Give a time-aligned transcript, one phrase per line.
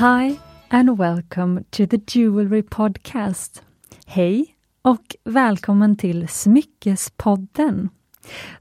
[0.00, 0.38] Hi
[0.70, 3.62] and welcome to the Jewelry Podcast.
[4.06, 7.88] Hej och välkommen till Smyckespodden.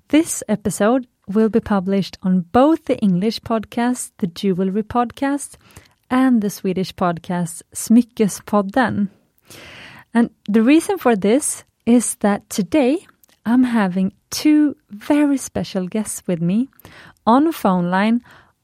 [0.07, 5.57] This episode will be published on both the English podcast, the Jewelry Podcast,
[6.09, 9.07] and the Swedish podcast Smyckespodden.
[10.13, 12.97] And the reason for this is that today
[13.45, 16.67] I'm having two very special guests with me
[17.25, 18.19] on phone line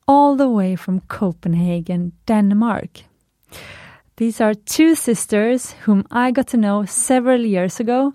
[0.08, 3.04] all the way from Copenhagen, Denmark.
[4.18, 8.14] These are two sisters whom I got to know several years ago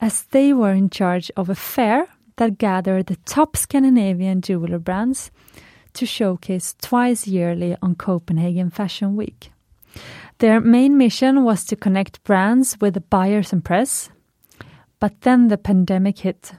[0.00, 5.30] as they were in charge of a fair that gathered the top Scandinavian jeweler brands
[5.94, 9.50] to showcase twice yearly on Copenhagen Fashion Week.
[10.38, 14.10] Their main mission was to connect brands with the buyers and press,
[14.98, 16.52] but then the pandemic hit.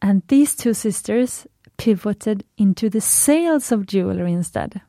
[0.00, 1.46] And these two sisters
[1.78, 4.82] pivoted into the sales of jewelry instead.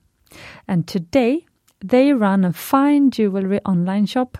[0.67, 1.45] And today,
[1.81, 4.37] they run a fine jewelry online shop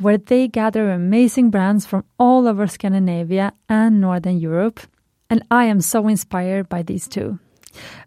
[0.00, 4.80] where they gather amazing brands from all over Scandinavia and Northern Europe.
[5.28, 7.38] And I am so inspired by these two.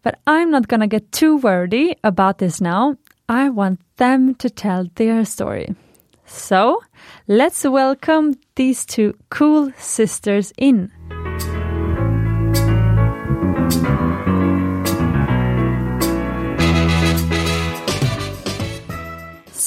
[0.01, 2.97] But I'm not gonna get too wordy about this now.
[3.29, 5.75] I want them to tell their story.
[6.25, 6.81] So
[7.27, 10.91] let's welcome these two cool sisters in.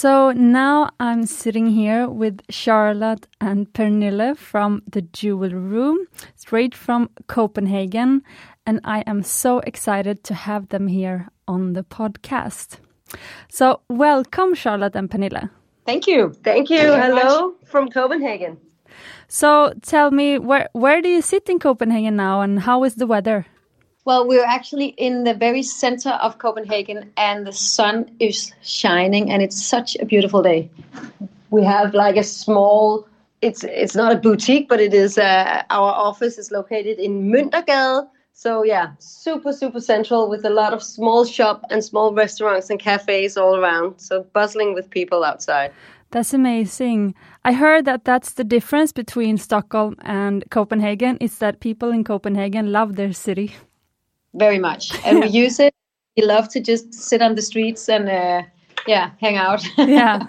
[0.04, 5.96] So now I'm sitting here with Charlotte and Pernille from the Jewel Room,
[6.36, 8.22] straight from Copenhagen,
[8.66, 12.80] and I am so excited to have them here on the podcast.
[13.48, 15.48] So, welcome, Charlotte and Pernille.
[15.86, 16.34] Thank you.
[16.44, 16.80] Thank you.
[16.80, 18.58] Thank you Hello from Copenhagen.
[19.28, 23.06] So, tell me where where do you sit in Copenhagen now, and how is the
[23.06, 23.46] weather?
[24.06, 29.42] Well, we're actually in the very center of Copenhagen, and the sun is shining, and
[29.42, 30.70] it's such a beautiful day.
[31.50, 33.08] We have like a small.
[33.40, 35.16] It's it's not a boutique, but it is.
[35.16, 38.06] Uh, our office is located in Møntergade.
[38.34, 42.78] So yeah, super super central with a lot of small shop and small restaurants and
[42.78, 44.00] cafes all around.
[44.00, 45.72] So bustling with people outside.
[46.10, 47.14] That's amazing.
[47.44, 52.70] I heard that that's the difference between Stockholm and Copenhagen is that people in Copenhagen
[52.70, 53.54] love their city.
[54.34, 55.74] Very much, and we use it.
[56.16, 58.42] We love to just sit on the streets and uh,
[58.86, 59.66] yeah, hang out.
[59.78, 60.26] Yeah.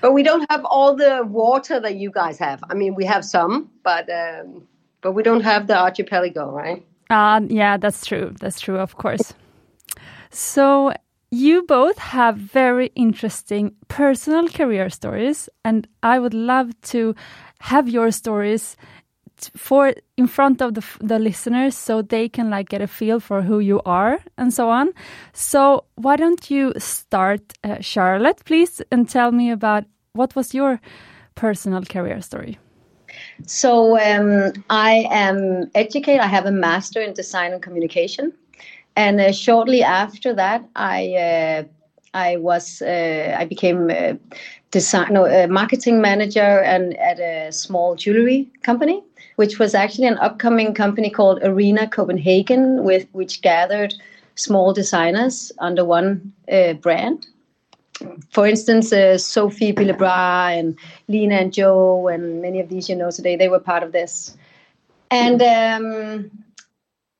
[0.00, 2.62] But we don't have all the water that you guys have.
[2.70, 4.62] I mean, we have some, but um,
[5.00, 6.84] but we don't have the archipelago, right?
[7.10, 8.34] Uh, yeah, that's true.
[8.40, 9.34] That's true, of course.
[10.30, 10.92] So,
[11.30, 17.14] you both have very interesting personal career stories, and I would love to
[17.60, 18.76] have your stories
[19.56, 23.42] for in front of the, the listeners so they can like get a feel for
[23.42, 24.92] who you are and so on.
[25.32, 30.80] So, why don't you start, uh, Charlotte, please, and tell me about what was your
[31.34, 32.58] personal career story?
[33.46, 36.20] So um, I am educated.
[36.20, 38.32] I have a master in design and communication,
[38.96, 41.62] and uh, shortly after that, I uh,
[42.14, 44.18] I was uh, I became a
[44.70, 49.02] design no, a marketing manager and at a small jewelry company,
[49.38, 53.94] which was actually an upcoming company called Arena Copenhagen, with which gathered
[54.34, 57.26] small designers under one uh, brand
[58.30, 60.78] for instance, uh, Sophie Bille Brahe and
[61.08, 64.36] Lena and Joe and many of these you know today, they were part of this.
[65.10, 66.30] And um,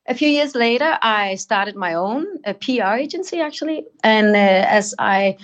[0.07, 3.87] a few years later, I started my own a PR agency actually.
[4.05, 5.37] And uh, as I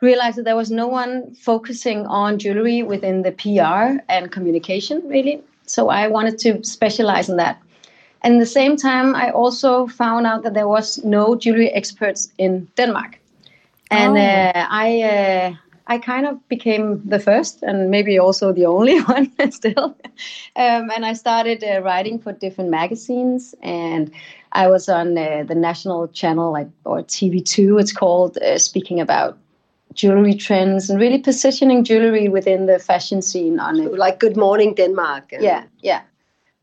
[0.00, 5.42] realized that there was no one focusing on jewelry within the PR and communication really,
[5.70, 7.56] so I wanted to specialize in that.
[8.22, 12.32] And at the same time, I also found out that there was no jewelry experts
[12.38, 13.20] in Denmark
[13.90, 14.20] and Oh.
[14.20, 15.54] uh, I uh,
[15.86, 19.96] I kind of became the first and maybe also the only one still.
[20.56, 24.10] Um, and I started uh, writing for different magazines, and
[24.52, 29.36] I was on uh, the national channel like or TV2, it's called, uh, speaking about
[29.94, 33.92] jewelry trends and really positioning jewelry within the fashion scene on it.
[33.94, 35.32] Like Good Morning Denmark.
[35.32, 36.02] and- Yeah, yeah.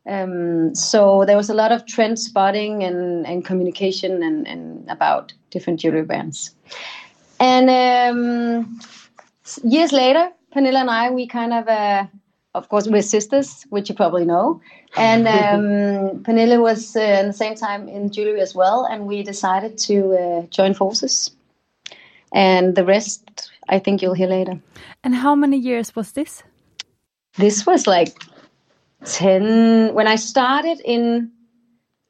[0.09, 5.33] Um, so there was a lot of trend spotting and, and communication and, and about
[5.51, 6.55] different jewelry brands.
[7.39, 8.79] And um,
[9.63, 12.05] years later, Pernille and I, we kind of, uh,
[12.55, 14.61] of course, we're sisters, which you probably know.
[14.95, 15.27] And
[16.13, 19.77] um, Pernille was uh, at the same time in jewelry as well, and we decided
[19.79, 21.31] to uh, join forces.
[22.33, 24.59] And the rest, I think you'll hear later.
[25.03, 26.43] And how many years was this?
[27.37, 28.15] This was like
[29.05, 31.31] 10 when i started in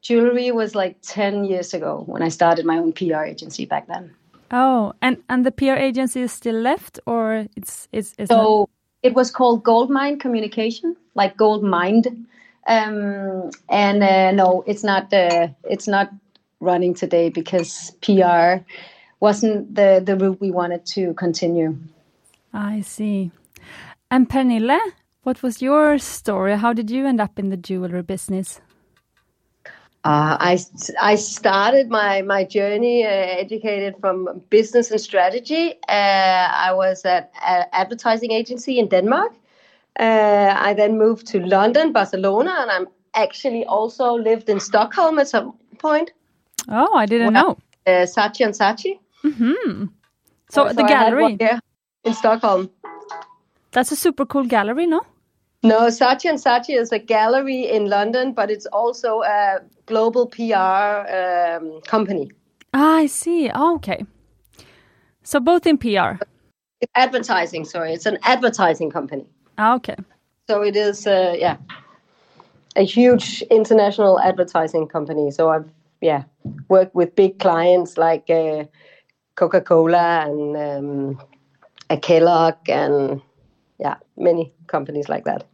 [0.02, 4.16] jewelry was like 10 years ago when i started my own pr agency back then
[4.52, 8.70] Oh, and and the PR agency is still left, or it's it's, it's so not?
[9.04, 12.08] it was called Goldmine Communication, like gold mined.
[12.68, 15.12] Um, and uh, no, it's not.
[15.12, 16.10] Uh, it's not
[16.60, 18.64] running today because PR
[19.20, 21.78] wasn't the the route we wanted to continue.
[22.54, 23.32] I see.
[24.10, 24.80] And Pernille,
[25.24, 26.58] what was your story?
[26.58, 28.62] How did you end up in the jewelry business?
[30.06, 30.60] Uh, I,
[31.02, 35.74] I started my, my journey uh, educated from business and strategy.
[35.90, 39.34] Uh, I was at an advertising agency in Denmark.
[40.00, 45.28] Uh, I then moved to London, Barcelona, and I'm actually also lived in Stockholm at
[45.28, 46.14] some point.
[46.70, 47.58] Oh, I didn't Well, know.
[47.86, 48.56] Uh, Saatchi and
[49.32, 49.90] Saatchi.
[50.50, 51.60] So the gallery, one year
[52.04, 52.70] in Stockholm.
[53.72, 55.02] that's a super cool gallery, no?
[55.64, 61.06] No, Saatchi and Saatchi is a gallery in London, but it's also a global PR
[61.12, 62.32] um, company.
[62.74, 63.50] Ah, I see.
[63.54, 64.06] Oh, okay.
[65.24, 66.24] So both in PR.
[66.96, 67.94] Advertising, sorry.
[67.94, 69.26] It's an advertising company.
[69.58, 69.96] Ah, okay.
[70.48, 71.58] So it is, uh, yeah,
[72.76, 75.32] a huge international advertising company.
[75.32, 75.70] So I've,
[76.00, 76.24] yeah,
[76.70, 78.66] worked with big clients like uh,
[79.38, 81.22] Coca Cola and um,
[81.90, 83.22] a Kellogg and,
[83.80, 85.46] yeah, many companies like that.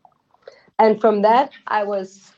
[0.80, 2.32] And from that, I was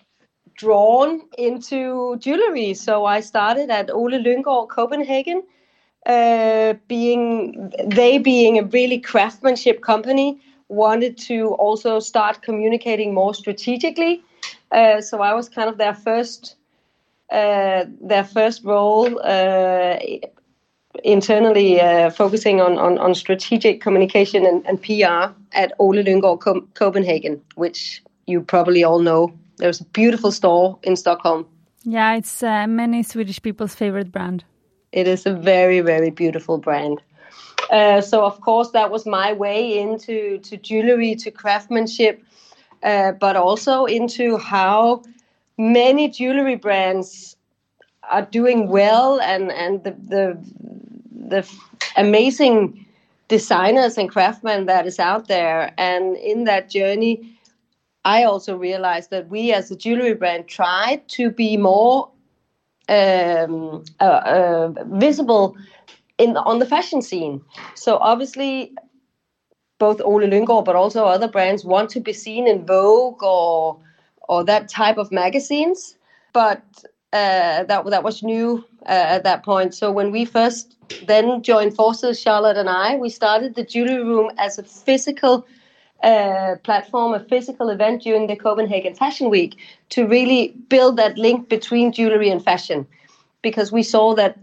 [0.57, 2.73] drawn into jewelry.
[2.73, 5.43] So I started at Ole Lynggaard Copenhagen,
[6.05, 14.23] uh, being they being a really craftsmanship company, wanted to also start communicating more strategically.
[14.71, 16.55] Uh, so I was kind of their first
[17.31, 19.97] uh, their first role uh,
[21.03, 26.67] internally, uh, focusing on, on on strategic communication and, and PR at Ole Lynggaard Co-
[26.73, 29.33] Copenhagen, which you probably all know.
[29.57, 31.45] There's a beautiful store in Stockholm.
[31.83, 34.43] Yeah, it's uh, many Swedish people's favorite brand.
[34.91, 37.01] It is a very, very beautiful brand.
[37.69, 42.23] Uh, so, of course, that was my way into to jewelry, to craftsmanship,
[42.83, 45.01] uh, but also into how
[45.57, 47.35] many jewelry brands
[48.09, 50.37] are doing well, and and the the
[51.29, 51.49] the
[51.97, 52.85] amazing
[53.27, 55.73] designers and craftsmen that is out there.
[55.77, 57.37] And in that journey,
[58.03, 62.09] I also realized that we, as a jewelry brand, tried to be more
[62.87, 65.57] um, uh, uh, visible
[66.17, 67.41] in on the fashion scene.
[67.73, 68.73] So obviously,
[69.79, 73.79] both Ole Lynggaard but also other brands want to be seen in Vogue or
[74.29, 75.97] or that type of magazines.
[76.31, 76.61] But
[77.15, 78.63] uh, that that was new
[78.93, 79.73] uh, at that point.
[79.73, 80.75] So when we first
[81.07, 85.45] then joined forces, Charlotte and I, we started the jewelry room as a physical
[86.03, 89.53] uh, platform, a physical event during the Copenhagen Fashion Week
[89.89, 92.85] to really build that link between jewelry and fashion,
[93.41, 94.37] because we saw that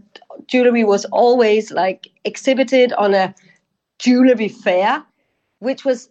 [0.47, 3.35] jewelry was always like exhibited on a
[3.99, 5.05] jewelry fair,
[5.59, 6.09] which was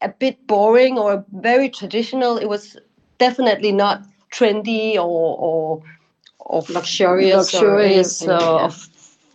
[0.00, 2.38] a bit boring or very traditional.
[2.38, 2.76] It was
[3.18, 5.82] definitely not trendy or or,
[6.38, 8.64] or Luxurious luxurious or yeah.
[8.64, 8.88] of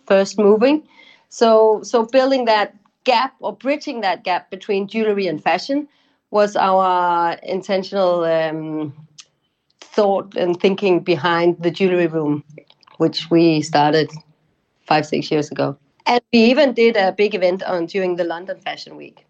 [0.05, 0.87] first moving.
[1.29, 5.87] So so building that gap or bridging that gap between jewelry and fashion
[6.31, 8.93] was our intentional um,
[9.81, 12.43] thought and thinking behind the jewelry room,
[12.97, 14.11] which we started
[14.87, 15.77] five six years ago.
[16.05, 19.25] And we even did a big event on during the London Fashion Week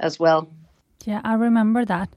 [0.00, 0.48] as well.
[1.04, 2.08] Yeah, I remember that.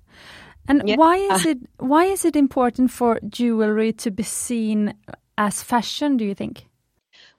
[0.68, 0.96] And Yeah.
[0.96, 1.50] why is ah.
[1.50, 4.94] it why is it important for jewelry to be seen
[5.38, 6.18] as fashion?
[6.18, 6.65] Do you think?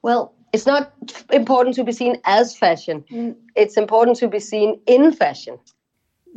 [0.03, 0.93] Well, it's not
[1.33, 3.05] important to be seen as fashion.
[3.11, 3.37] Mm.
[3.55, 5.59] It's important to be seen in fashion.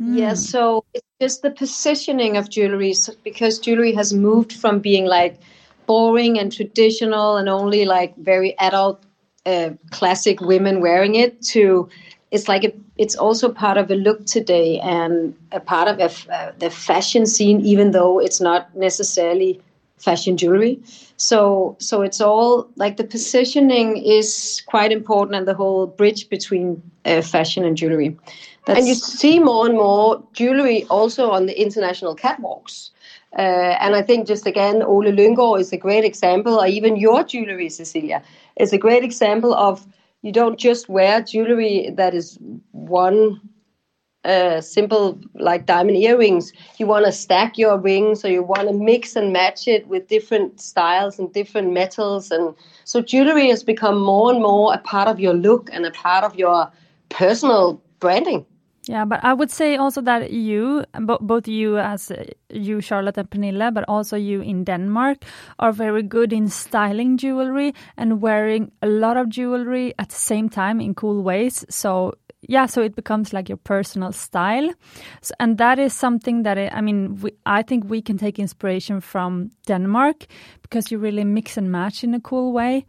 [0.00, 0.06] Mm.
[0.06, 0.18] Mm.
[0.18, 5.38] Yeah, so it's just the positioning of jewelry because jewelry has moved from being like
[5.86, 9.04] boring and traditional and only like very adult
[9.46, 11.88] uh, classic women wearing it to
[12.30, 16.34] it's like a, it's also part of a look today and a part of a
[16.34, 19.60] uh, the fashion scene even though it's not necessarily
[19.98, 20.78] fashion jewelry
[21.16, 26.82] so so it's all like the positioning is quite important and the whole bridge between
[27.04, 28.16] uh, fashion and jewelry
[28.66, 32.90] That's, and you see more and more jewelry also on the international catwalks.
[33.38, 37.22] Uh, and I think just again, Ole Lynggaard is a great example, or even your
[37.22, 38.22] jewelry, Cecilia,
[38.56, 39.86] is a great example of
[40.22, 42.38] you don't just wear jewelry that is
[42.72, 43.40] one
[44.24, 46.52] uh, simple like diamond earrings.
[46.78, 50.08] You want to stack your rings, or you want to mix and match it with
[50.08, 52.54] different styles and different metals, and
[52.84, 56.24] so jewelry has become more and more a part of your look and a part
[56.24, 56.70] of your
[57.08, 58.44] personal branding.
[58.88, 60.84] Yeah, but I would say also that you,
[61.20, 62.12] both you as
[62.50, 65.18] you, Charlotte and Pernille, but also you in Denmark,
[65.58, 70.48] are very good in styling jewelry and wearing a lot of jewelry at the same
[70.48, 71.64] time in cool ways.
[71.68, 74.72] So yeah, so it becomes like your personal style,
[75.20, 78.38] so, and that is something that I, I mean, we, I think we can take
[78.38, 80.26] inspiration from Denmark
[80.62, 82.86] because you really mix and match in a cool way.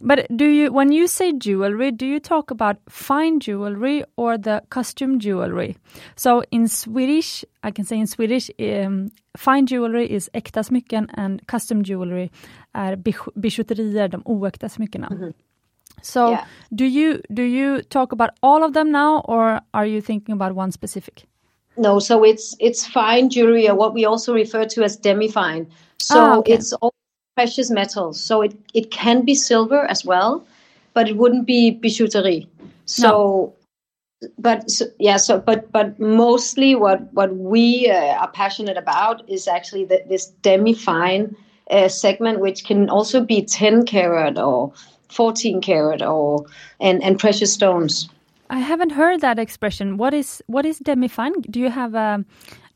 [0.00, 4.62] But do you, when you say jewelry, do you talk about fine jewelry or the
[4.68, 5.76] costume jewelry?
[6.16, 11.46] So in Swedish, I can say in Swedish, um, fine jewelry is äkta smycken and
[11.46, 12.30] custom jewelry
[12.74, 12.96] är
[13.36, 15.08] bijouterier, de oäkta smyckena.
[15.10, 15.32] Mm -hmm.
[16.02, 16.44] So yeah.
[16.70, 20.56] do you do you talk about all of them now or are you thinking about
[20.56, 21.26] one specific?
[21.76, 25.66] No, so it's it's fine jewelry or what we also refer to as demi fine.
[25.98, 26.54] So ah, okay.
[26.54, 26.94] it's all
[27.34, 28.20] precious metals.
[28.20, 30.46] So it, it can be silver as well,
[30.92, 32.46] but it wouldn't be bijouterie.
[32.86, 33.54] So,
[34.22, 34.30] no.
[34.38, 39.48] but so, yeah, so but but mostly what what we uh, are passionate about is
[39.48, 41.34] actually the, this demi fine
[41.70, 44.72] uh, segment, which can also be ten carat or
[45.08, 46.44] fourteen carat or
[46.80, 48.08] and and precious stones.
[48.50, 49.96] I haven't heard that expression.
[49.96, 51.32] What is what is demi fine?
[51.50, 52.24] Do you have a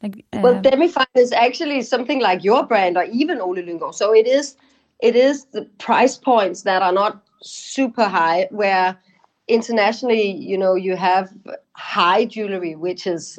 [0.02, 3.95] like, uh, well, Demifine is actually something like your brand or even Ole Lynggaard.
[3.95, 4.57] So it is,
[5.00, 8.49] it is the price points that are not super high.
[8.50, 8.97] Where
[9.49, 11.33] internationally, you know, you have
[11.73, 13.38] high jewelry, which is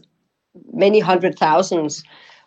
[0.74, 2.04] many hundred thousands.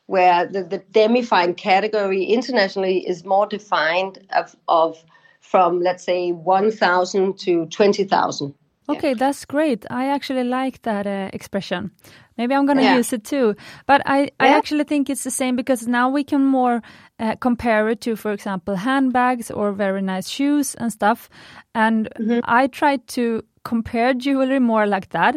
[0.06, 5.02] Where the, the demi-fine category internationally is more defined of, of
[5.40, 8.54] from let's say 1,000 to 20,000.
[8.88, 9.14] Okay, yeah.
[9.14, 9.86] that's great.
[9.90, 11.92] I actually like that uh, expression.
[12.38, 12.96] Maybe I'm going to yeah.
[12.96, 13.54] use it too.
[13.86, 14.28] But I, yeah.
[14.40, 16.82] I actually think it's the same because now we can more
[17.18, 21.28] uh, compare it to, for example, handbags or very nice shoes and stuff.
[21.74, 22.40] And mm-hmm.
[22.44, 25.36] I try to compare jewelry more like that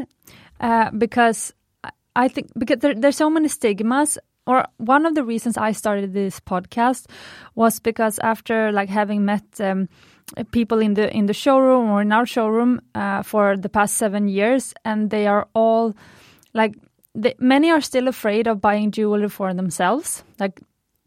[0.60, 1.54] uh, because
[2.16, 6.14] I think because there, there's so many stigmas or one of the reasons I started
[6.14, 7.08] this podcast
[7.56, 9.90] was because after like having met um,
[10.52, 14.28] people in the in the showroom or in our showroom uh, for the past seven
[14.28, 15.96] years, and they are all
[16.56, 16.76] like
[17.14, 20.62] the, many are still afraid of buying jewelry for themselves, like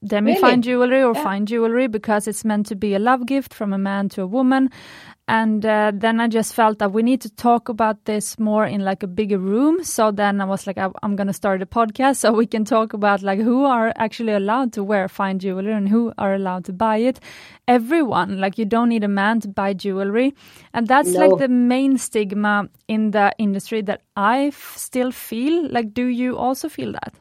[0.05, 0.63] demi fine really?
[0.63, 1.25] jewelry or yeah.
[1.25, 4.27] fine jewelry, because it's meant to be a love gift from a man to a
[4.27, 4.71] woman.
[5.29, 8.83] And uh, then I just felt that we need to talk about this more in
[8.83, 9.85] like a bigger room.
[9.85, 12.65] So then I was like, I, am going to start a podcast so we can
[12.65, 16.65] talk about like who are actually allowed to wear fine jewelry and who are allowed
[16.65, 17.21] to buy it.
[17.69, 20.35] Everyone, like you don't need a man to buy jewelry.
[20.73, 21.21] And that's no.
[21.21, 25.69] like the main stigma in the industry that I still feel.
[25.71, 27.13] Like, do you also feel that?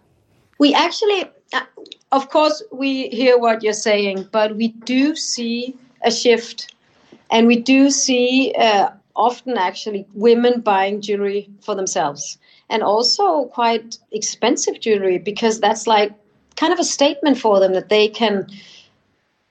[0.60, 1.66] We actually, uh,
[2.14, 6.74] of course, we hear what you're saying, but we do see a shift
[7.29, 12.38] and we do see uh, often actually women buying jewelry for themselves
[12.69, 16.12] and also quite expensive jewelry because that's like
[16.55, 18.48] kind of a statement for them that they can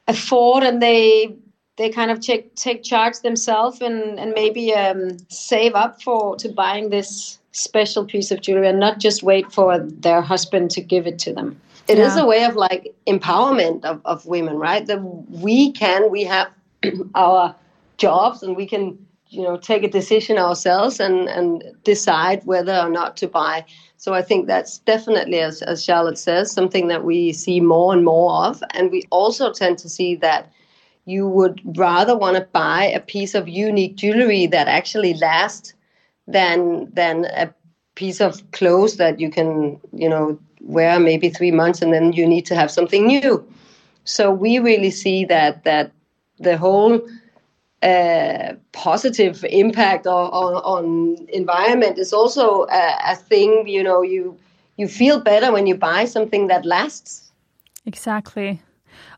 [0.09, 1.35] afford and they
[1.77, 6.49] they kind of take take charge themselves and and maybe um, save up for to
[6.49, 11.07] buying this special piece of jewelry and not just wait for their husband to give
[11.07, 11.59] it to them.
[11.89, 12.07] It yeah.
[12.07, 14.85] is a way of like empowerment of, of women, right?
[14.87, 16.49] That we can, we have
[17.15, 17.55] our
[17.99, 18.99] jobs and we can
[19.29, 23.65] you know take a decision ourselves and and decide whether or not to buy.
[23.99, 28.05] So i think that's definitely as, as charlotte says something that we see more and
[28.05, 28.63] more of.
[28.75, 30.53] And we also tend to see that
[31.07, 35.75] you would rather want to buy a piece of unique jewelry that actually lasts
[36.27, 37.53] than than a
[37.95, 42.27] piece of clothes that you can you know wear maybe three months and then you
[42.27, 43.47] need to have something new.
[44.05, 45.93] So we really see that that
[46.39, 47.01] the whole
[47.83, 54.37] uh, positive impact on, on, on, environment is also a, a, thing you know you
[54.77, 57.31] you feel better when you buy something that lasts.
[57.85, 58.61] Exactly.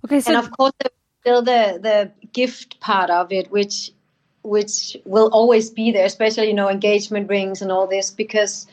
[0.04, 3.92] Okay so and of course there's still the the gift part of it which
[4.42, 8.66] which will always be there especially you know engagement rings and all this because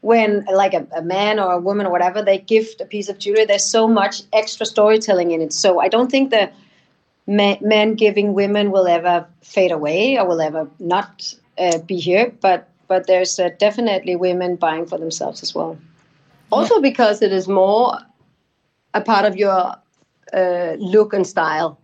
[0.00, 3.18] when like a, a man or a woman or whatever they gift a piece of
[3.18, 5.52] jewelry there's so much extra storytelling in it.
[5.52, 6.52] So i don't think that
[7.26, 12.68] men, giving women will ever fade away or will ever not uh, be here, but
[12.88, 15.78] but there's uh, definitely women buying for themselves as well.
[16.50, 17.96] Also, because it is more
[18.92, 19.74] a part of your
[20.34, 21.78] uh, look and style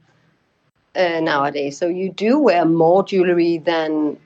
[0.97, 1.79] uh, nowadays.
[1.79, 4.19] So you do wear more jewelry than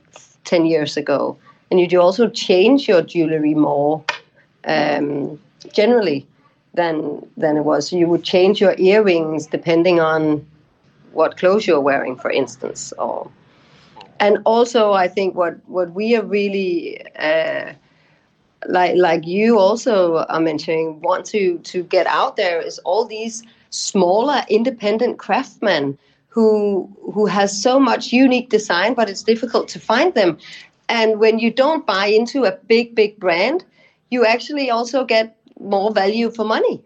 [0.45, 1.37] ten years ago,
[1.71, 4.02] and you do also change your jewelry more
[4.64, 5.38] um,
[5.73, 6.26] generally
[6.75, 7.92] than than it was.
[7.92, 10.45] You would change your earrings depending on
[11.12, 13.31] what clothes you're wearing, for instance, or
[14.21, 17.73] and also I think what what we are really uh,
[18.66, 23.42] like like you also are mentioning want to to get out there is all these
[23.71, 30.14] smaller independent craftsmen who who has so much unique design but it's difficult to find
[30.14, 30.38] them.
[30.88, 33.64] And when you don't buy into a big big brand
[34.11, 36.83] you actually also get more value for money.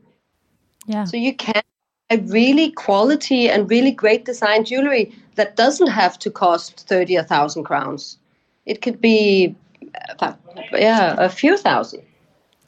[0.86, 1.04] Yeah.
[1.04, 1.62] So you can
[2.10, 7.20] a really quality and really great design jewelry that doesn't have to cost 30 or
[7.20, 8.18] 1000 crowns
[8.64, 9.54] it could be
[10.20, 10.32] uh,
[10.72, 12.02] yeah a few thousand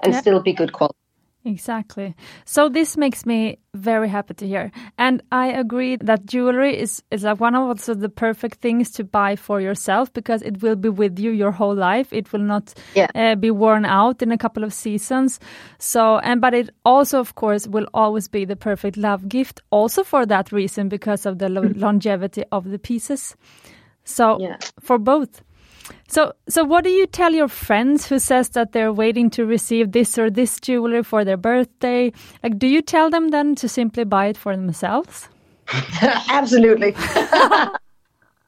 [0.01, 0.21] and yeah.
[0.21, 0.98] still be good quality
[1.45, 2.15] Exactly.
[2.45, 4.73] So this makes me very happy to hear.
[4.99, 9.05] And I agree that jewelry is, is like one of also the perfect things to
[9.05, 12.13] buy for yourself because it will be with you your whole life.
[12.13, 13.07] It will not yeah.
[13.15, 15.39] uh, be worn out in a couple of seasons.
[15.79, 20.03] So, and but it also, of course, will always be the perfect love gift also
[20.03, 23.37] for that reason because of the lo longevity of the pieces.
[24.05, 24.57] So yeah.
[24.81, 25.43] for both.
[26.09, 29.93] So, so what do you tell your friends who says that they're waiting to receive
[29.93, 32.13] this or this jewelry for their birthday?
[32.43, 35.29] Like, do you tell them then to simply buy it for themselves?
[36.03, 36.95] Absolutely.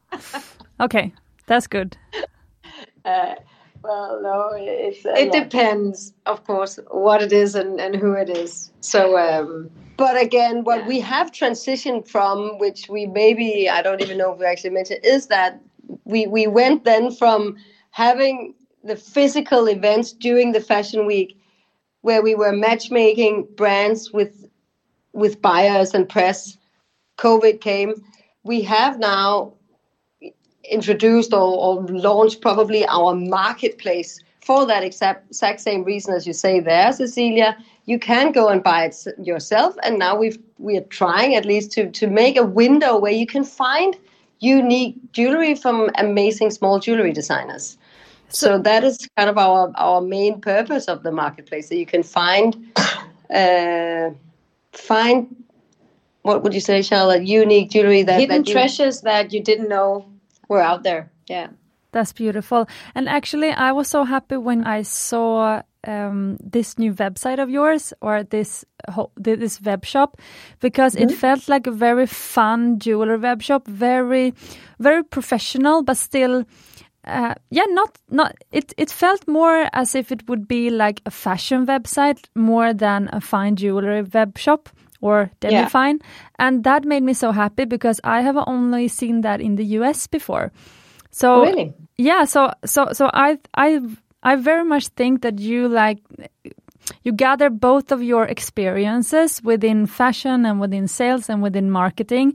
[0.81, 1.13] okay,
[1.47, 1.97] that's good.
[3.05, 3.35] Uh,
[3.83, 5.43] well, no, it's, uh, it yeah.
[5.43, 8.71] depends, of course, what it is and, and who it is.
[8.81, 10.89] So, um, but again, what yeah.
[10.89, 15.01] we have transitioned from, which we maybe I don't even know if we actually mentioned,
[15.05, 15.61] is that
[16.05, 17.57] we we went then from
[17.91, 18.55] having
[18.85, 21.37] the physical events during the fashion week
[22.03, 24.47] where we were matchmaking brands with
[25.13, 26.57] with buyers and press
[27.19, 27.95] covid came.
[28.43, 29.55] We have now
[30.71, 36.33] introduced or, or launched probably our marketplace for that exact, exact same reason as you
[36.33, 37.57] say there cecilia.
[37.85, 41.91] You can go and buy it yourself and now we've we're trying at least to
[41.91, 43.97] to make a window where you can find
[44.41, 47.79] unique jewelry from amazing small jewelry designers.
[48.29, 51.69] So that is kind of our our main purpose of the marketplace.
[51.69, 52.57] So you can find
[53.35, 54.11] uh,
[54.73, 55.37] find
[56.23, 57.25] what would you say, Charlotte?
[57.25, 58.55] Unique jewelry that hidden that you...
[58.55, 60.07] treasures that you didn't know
[60.49, 61.11] were out there.
[61.27, 61.49] Yeah.
[61.93, 62.69] That's beautiful.
[62.95, 67.93] And actually, I was so happy when I saw um, this new website of yours
[68.01, 68.65] or this
[69.17, 70.21] this web shop
[70.61, 71.05] because mm -hmm.
[71.05, 71.21] it mm-hmm.
[71.21, 74.33] felt like a very fun jeweler web shop, very
[74.79, 76.45] very professional, but still.
[77.07, 78.75] Uh, yeah, not not it.
[78.77, 83.21] It felt more as if it would be like a fashion website more than a
[83.21, 84.69] fine jewelry web shop
[85.01, 85.69] or demi yeah.
[85.69, 85.99] fine,
[86.39, 90.09] and that made me so happy because I have only seen that in the U.S.
[90.09, 90.53] before.
[91.11, 92.27] So oh, really, yeah.
[92.27, 93.81] So so so I I
[94.23, 95.99] I very much think that you like
[97.03, 102.35] you gather both of your experiences within fashion and within sales and within marketing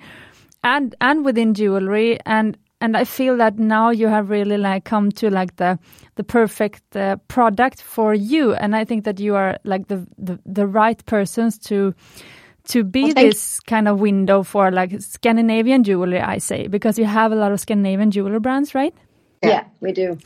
[0.64, 2.20] and and within jewelry.
[2.26, 5.80] And and I feel that now you have really like come to like the
[6.16, 8.54] the perfect uh, product for you.
[8.54, 11.94] And I think that you are like the the, the right persons to
[12.70, 17.06] to be well, this kind of window for like Scandinavian jewelry I say because you
[17.06, 18.94] have a lot of Scandinavian jewelry brands right?
[19.44, 20.18] Yeah, yeah we do.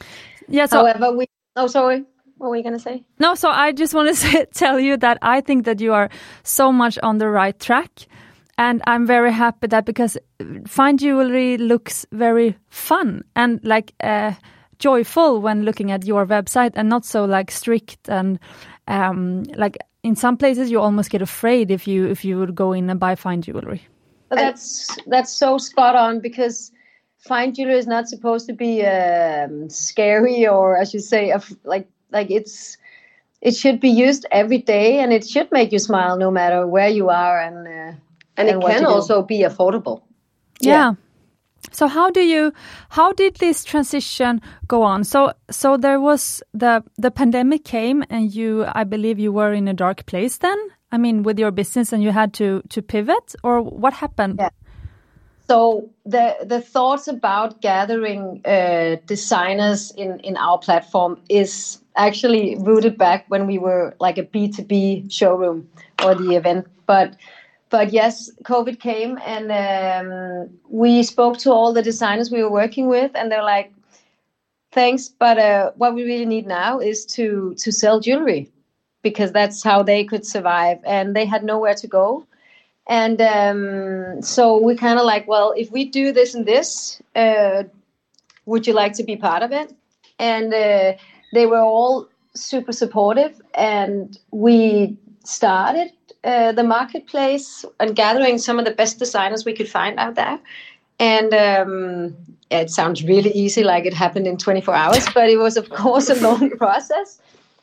[0.48, 1.28] Yeah so, however we
[1.60, 2.06] Oh, sorry.
[2.38, 3.04] What were you going to say?
[3.19, 6.10] No, so I just want to tell you that I think that you are
[6.43, 8.08] so much on the right track.
[8.58, 10.17] And I'm very happy that because
[10.65, 14.34] fine jewelry looks very fun and like uh,
[14.80, 18.39] joyful when looking at your website and not so like strict and
[18.88, 22.72] um, like in some places you almost get afraid if you if you would go
[22.74, 23.82] in and buy fine jewelry.
[24.30, 26.72] That's that's so spot on because
[27.20, 32.32] fine jewelry is not supposed to be um, scary or I should say like like
[32.32, 32.78] it's
[33.42, 36.90] it should be used every day and it should make you smile no matter where
[36.90, 37.98] you are and uh,
[38.38, 40.02] and, and it can also be affordable.
[40.62, 40.74] Yeah.
[40.74, 40.94] yeah.
[41.72, 42.54] So how do you
[42.90, 45.04] how did this transition go on?
[45.04, 49.68] So so there was the the pandemic came and you I believe you were in
[49.68, 50.58] a dark place then.
[50.92, 54.38] I mean with your business and you had to to pivot or what happened?
[54.40, 54.50] Yeah
[55.50, 62.98] so the the thoughts about gathering uh, designers in in our platform is actually rooted
[62.98, 65.68] back when we were like a b2b showroom
[66.04, 66.68] or the event.
[66.86, 67.16] But
[67.70, 72.88] but yes covid came and um, we spoke to all the designers we were working
[72.88, 73.74] with and they're like
[74.72, 78.50] thanks but uh, what we really need now is to to sell jewelry
[79.02, 80.80] because that's how they could survive.
[80.86, 82.26] And they had nowhere to go
[82.89, 87.63] and um, so we kind of like, well, if we do this and this, uh,
[88.47, 89.71] would you like to be part of it?
[90.17, 90.93] And uh,
[91.32, 95.91] they were all super supportive, and we started
[96.23, 100.39] uh, the marketplace and gathering some of the best designers we could find out there.
[100.99, 102.15] And um,
[102.49, 106.10] it sounds really easy, like it happened in 24 hours, but it was, of course,
[106.10, 107.19] a long process.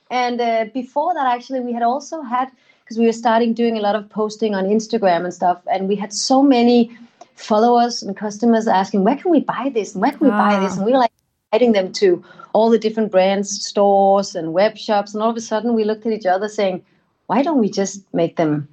[0.08, 2.48] And uh, before that, actually, we had also had
[2.87, 5.96] because we were starting doing a lot of posting on Instagram and stuff, and we
[5.96, 6.96] had so many
[7.35, 9.94] followers and customers asking, "Where can we buy this?
[9.94, 10.38] And where can we ah.
[10.38, 10.77] buy this?" Ah.
[10.77, 11.11] And we were like
[11.51, 12.22] inviting them to
[12.53, 15.14] all the different brands, stores, and web shops.
[15.14, 16.85] And all of a sudden, we looked at each other saying,
[17.27, 18.68] "Why don't we just make them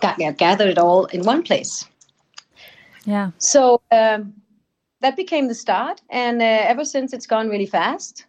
[0.00, 1.84] gather it all in one place?"
[3.06, 3.32] Yeah.
[3.38, 4.34] So um,
[5.00, 8.24] that became the start, and uh, ever since, it's gone really fast.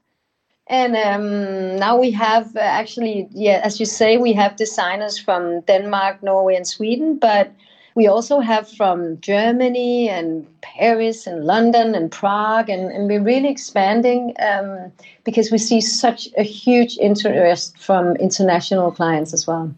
[0.70, 5.62] And um, now we have uh, actually, yeah, as you say, we have designers from
[5.62, 7.52] Denmark, Norway, and Sweden, but
[7.96, 13.50] we also have from Germany and Paris and London and Prague, and, and we're really
[13.50, 14.92] expanding um,
[15.24, 19.74] because we see such a huge interest from international clients as well.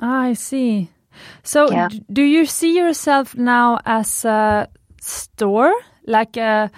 [0.00, 0.90] Ah, I see.
[1.42, 1.88] So, yeah.
[2.12, 4.68] do you see yourself now as a
[5.00, 5.72] store,
[6.06, 6.70] like a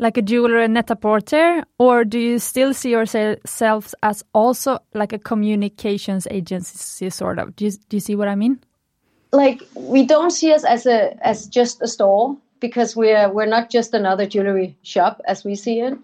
[0.00, 6.26] like a jeweler net-a-porter, or do you still see yourselves as also like a communications
[6.30, 7.54] agency, sort of?
[7.54, 8.58] Do you, do you see what I mean?
[9.32, 13.70] Like we don't see us as a as just a store because we're we're not
[13.70, 15.96] just another jewelry shop as we see it.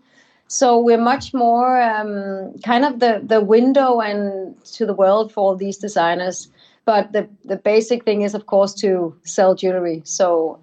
[0.48, 5.40] So we're much more um, kind of the the window and to the world for
[5.40, 6.48] all these designers.
[6.85, 10.02] But the the basic thing is, of course, to sell jewelry.
[10.04, 10.61] So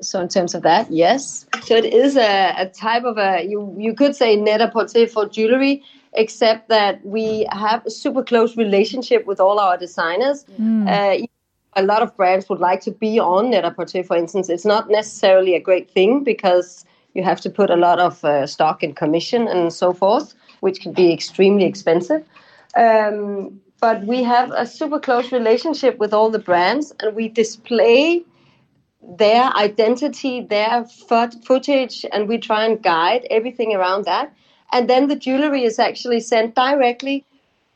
[0.00, 1.46] so in terms of that, yes.
[1.62, 5.82] So it is a, a type of a you you could say net-a-porter for jewelry,
[6.12, 10.44] except that we have a super close relationship with all our designers.
[10.60, 10.88] Mm.
[10.88, 11.26] Uh,
[11.74, 14.48] a lot of brands would like to be on net-a-porter, for instance.
[14.48, 16.84] It's not necessarily a great thing because
[17.14, 20.80] you have to put a lot of uh, stock and commission and so forth, which
[20.80, 22.24] can be extremely expensive.
[22.76, 28.24] Um, but we have a super close relationship with all the brands, and we display
[29.08, 34.34] their identity, their footage, and we try and guide everything around that.
[34.70, 37.24] And then the jewelry is actually sent directly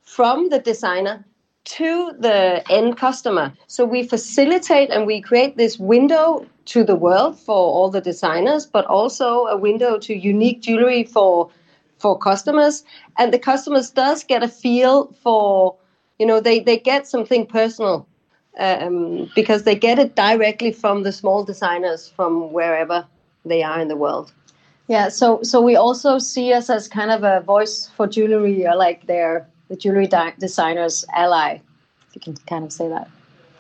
[0.03, 1.25] from the designer
[1.65, 3.53] to the end customer.
[3.67, 8.67] So we facilitate and we create this window to the world for all the designers,
[8.67, 11.51] but also a window to unique jewelry for
[11.99, 12.85] for customers.
[13.17, 15.77] And the customers does get a feel for,
[16.19, 18.09] you know, they, they get something personal
[18.59, 23.07] um, because they get it directly from the small designers from wherever
[23.45, 24.33] they are in the world.
[24.89, 28.77] Yeah, so so we also see us as kind of a voice for jewelry, or
[28.77, 31.61] like they're the jewelry di- designers' ally,
[32.09, 33.09] if you can kind of say that.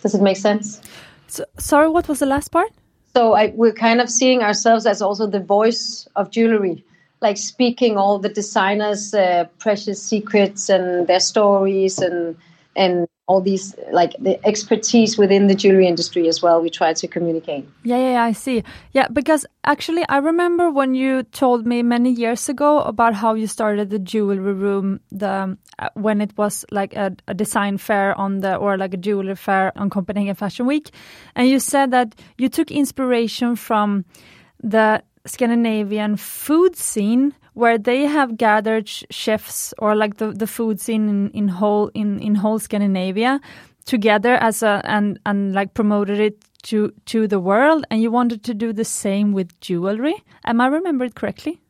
[0.02, 0.80] Does it make sense?
[1.28, 2.70] So, sorry, what was the last part?
[3.14, 6.84] So I, we're kind of seeing ourselves as also the voice of jewelry,
[7.20, 12.36] like speaking all the designers' uh, precious secrets and their stories and
[12.74, 17.06] and all these like the expertise within the jewelry industry as well we try to
[17.06, 17.66] communicate.
[17.84, 18.64] Yeah yeah i see.
[18.92, 23.46] Yeah because actually i remember when you told me many years ago about how you
[23.46, 28.40] started the jewelry room the uh, when it was like a, a, design fair on
[28.40, 30.90] the or like a jewelry fair on copenhagen fashion week
[31.36, 34.04] and you said that you took inspiration from
[34.62, 41.08] the scandinavian food scene where they have gathered chefs or like the, the food scene
[41.08, 43.40] in, in whole in, in whole Scandinavia
[43.84, 48.42] together as a and and like promoted it to to the world and you wanted
[48.44, 50.14] to do the same with jewelry.
[50.44, 51.60] Am i remember it correctly?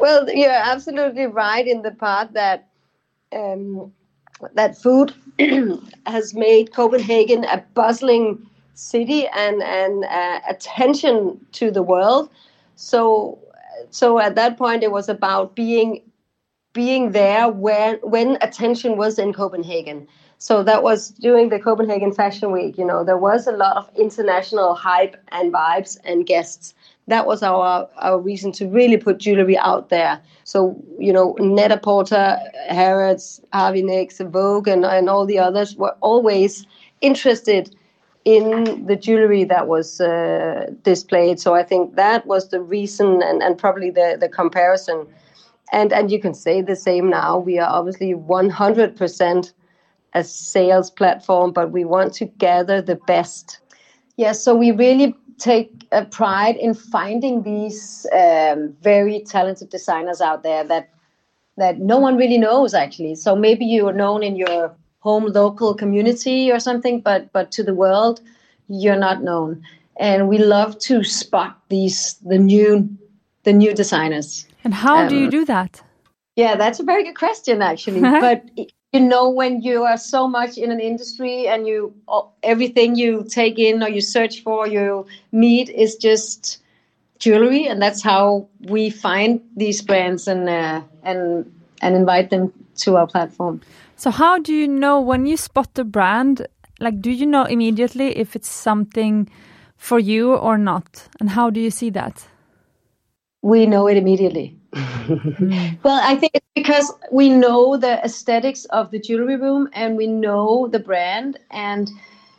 [0.00, 2.68] Well you're absolutely right in the part that
[3.32, 3.92] um,
[4.54, 5.14] that food
[6.06, 12.30] has made copenhagen a bustling city and and uh, attention to the world.
[12.76, 13.38] So
[13.90, 16.02] so at that point it was about being
[16.72, 20.06] being there when when attention was in Copenhagen.
[20.38, 22.76] So that was during the Copenhagen Fashion Week.
[22.76, 26.74] You know, there was a lot of international hype and vibes and guests.
[27.08, 30.20] That was our our reason to really put jewelry out there.
[30.44, 36.66] So you know, Net-a-Porter, Harrods, Harvey Nicks, Vogue, and, and all the others were always
[37.00, 37.74] interested
[38.26, 41.38] in the jewelry that was uh, displayed.
[41.38, 45.06] So I think that was the reason and, and probably the, the comparison.
[45.72, 47.38] And and you can say the same now.
[47.38, 49.52] We are obviously 100%
[50.14, 53.60] a sales platform, but we want to gather the best.
[53.70, 60.20] Yes, yeah, so we really take a pride in finding these um, very talented designers
[60.20, 60.88] out there that
[61.58, 63.14] that no one really knows actually.
[63.14, 64.74] So maybe you are known in your
[65.06, 68.20] home local community or something, but but to the world,
[68.82, 69.62] you're not known.
[69.98, 71.98] And we love to spot these
[72.32, 72.70] the new
[73.44, 74.46] the new designers.
[74.64, 75.72] And how um, do you um, do that?
[76.34, 78.00] Yeah, that's a very good question actually.
[78.26, 78.38] but
[78.92, 81.94] you know when you are so much in an industry and you
[82.42, 86.62] everything you take in or you search for you meet is just
[87.18, 91.20] jewelry and that's how we find these brands and uh, and
[91.82, 93.60] and invite them to our platform.
[93.96, 96.46] So how do you know when you spot the brand?
[96.80, 99.28] Like, do you know immediately if it's something
[99.76, 101.08] for you or not?
[101.18, 102.26] And how do you see that?
[103.40, 104.58] We know it immediately.
[104.74, 105.78] mm.
[105.82, 110.06] Well, I think it's because we know the aesthetics of the jewelry room and we
[110.06, 111.90] know the brand and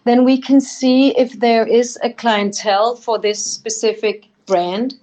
[0.03, 4.95] then we can see if there is a clientele for this specific brand.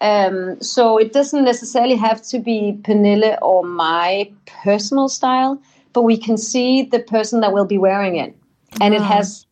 [0.00, 4.30] Um, so it doesn't necessarily have to be Pernille or my
[4.62, 5.60] personal style,
[5.98, 8.32] but we can see the person that will be wearing it.
[8.80, 9.48] And it has,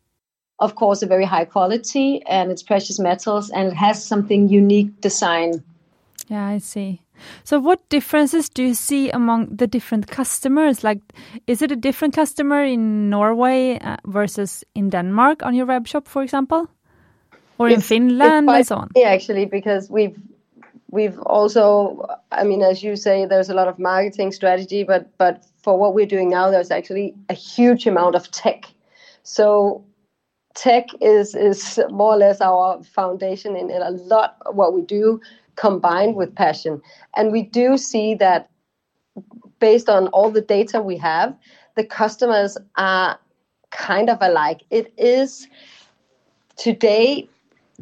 [0.59, 5.01] of course, a very high quality and it's precious metals and it has something unique
[5.01, 5.61] design.
[6.29, 7.01] Yeah, I see.
[7.43, 10.85] So, what differences do you see among the different customers?
[10.85, 11.01] Like,
[11.47, 16.07] is it a different customer in Norway uh, versus in Denmark on your web shop,
[16.07, 16.69] for example,
[17.57, 18.89] or it's, in Finland and so on?
[18.95, 20.15] Yeah, actually, because we've
[20.89, 25.45] we've also, I mean, as you say, there's a lot of marketing strategy, but but
[25.63, 28.65] for what we're doing now, there's actually a huge amount of tech.
[29.23, 29.83] So
[30.55, 34.81] tech is is more or less our foundation in, in a lot of what we
[34.81, 35.19] do
[35.55, 36.81] combined with passion.
[37.15, 38.49] And we do see that
[39.59, 41.35] based on all the data we have,
[41.75, 43.19] the customers are
[43.71, 44.61] kind of alike.
[44.69, 45.47] It is
[46.55, 47.27] today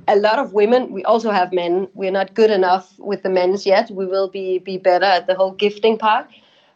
[0.07, 0.91] a lot of women.
[0.91, 1.87] We also have men.
[1.93, 3.89] We're not good enough with the men's yet.
[3.91, 6.27] We will be be better at the whole gifting part.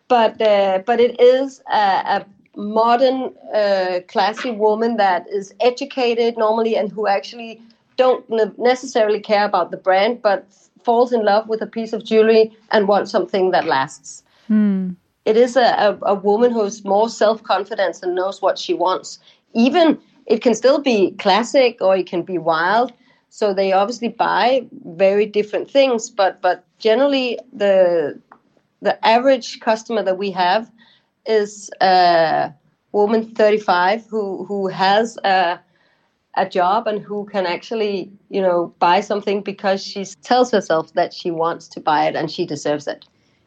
[0.08, 6.76] But uh, but it is a, a modern, uh, classy woman that is educated normally
[6.76, 7.62] and who actually
[7.96, 8.26] don't
[8.58, 10.48] necessarily care about the brand, but
[10.84, 14.24] falls in love with a piece of jewelry and wants something that lasts.
[14.50, 14.96] Mm.
[15.26, 19.20] It is a, a, a woman who's more self confidence and knows what she wants.
[19.54, 22.94] Even it can still be classic or it can be wild.
[23.30, 28.20] So they obviously buy very different things, but but generally the
[28.82, 30.72] the average customer that we have
[31.26, 32.54] is a
[32.92, 35.60] woman 35 who who has a
[36.36, 41.14] a job and who can actually, you know, buy something because she tells herself that
[41.14, 43.06] she wants to buy it and she deserves it.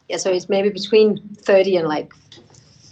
[0.08, 2.12] Yeah, so it's maybe between 30 and like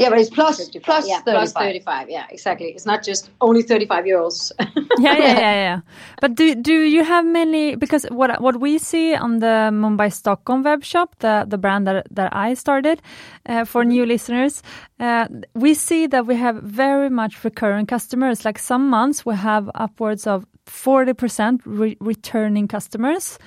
[0.01, 1.35] yeah, but it's plus, plus yeah, 35.
[1.35, 2.11] plus 35.
[2.11, 2.69] Yeah, exactly.
[2.69, 4.51] It's not just only 35 year olds.
[4.59, 4.67] yeah,
[4.99, 5.81] yeah, yeah, yeah.
[6.23, 7.77] But do do you have many?
[7.77, 12.07] Because what what we see on the Mumbai Stockholm web shop, the the brand that
[12.11, 13.03] that I started
[13.45, 14.63] uh, for new listeners,
[15.01, 18.45] uh, we see that we have very much recurring customers.
[18.45, 23.39] Like some months we have upwards of 40% re returning customers.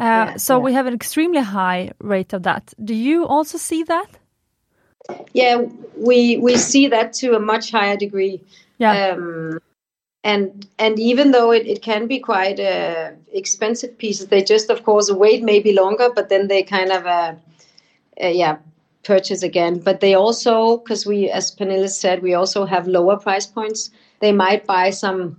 [0.00, 0.64] Uh, yeah, so yeah.
[0.64, 2.74] we have an extremely high rate of that.
[2.82, 4.18] Do you also see that?
[5.32, 5.64] Yeah,
[5.96, 8.40] we we see that to a much higher degree.
[8.78, 9.14] Yeah.
[9.14, 9.60] Um,
[10.24, 14.84] and and even though it, it can be quite uh, expensive pieces, they just of
[14.84, 17.34] course wait maybe longer, but then they kind of uh,
[18.22, 18.58] uh yeah
[19.02, 19.80] purchase again.
[19.80, 23.90] But they also because we, as Pernille said, we also have lower price points.
[24.20, 25.36] They might buy some,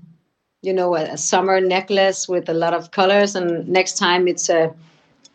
[0.62, 4.50] you know, a, a summer necklace with a lot of colors, and next time it's
[4.50, 4.74] a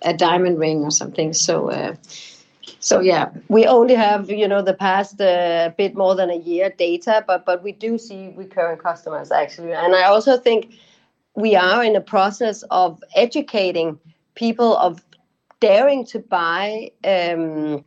[0.03, 1.33] a diamond ring or something.
[1.33, 1.95] So uh,
[2.81, 6.71] so yeah, we only have you know the past uh, bit more than a year
[6.71, 10.75] data, but but we do see recurring customers actually, and I also think
[11.35, 13.99] we are in a process of educating
[14.35, 15.05] people of
[15.61, 17.85] daring to buy um,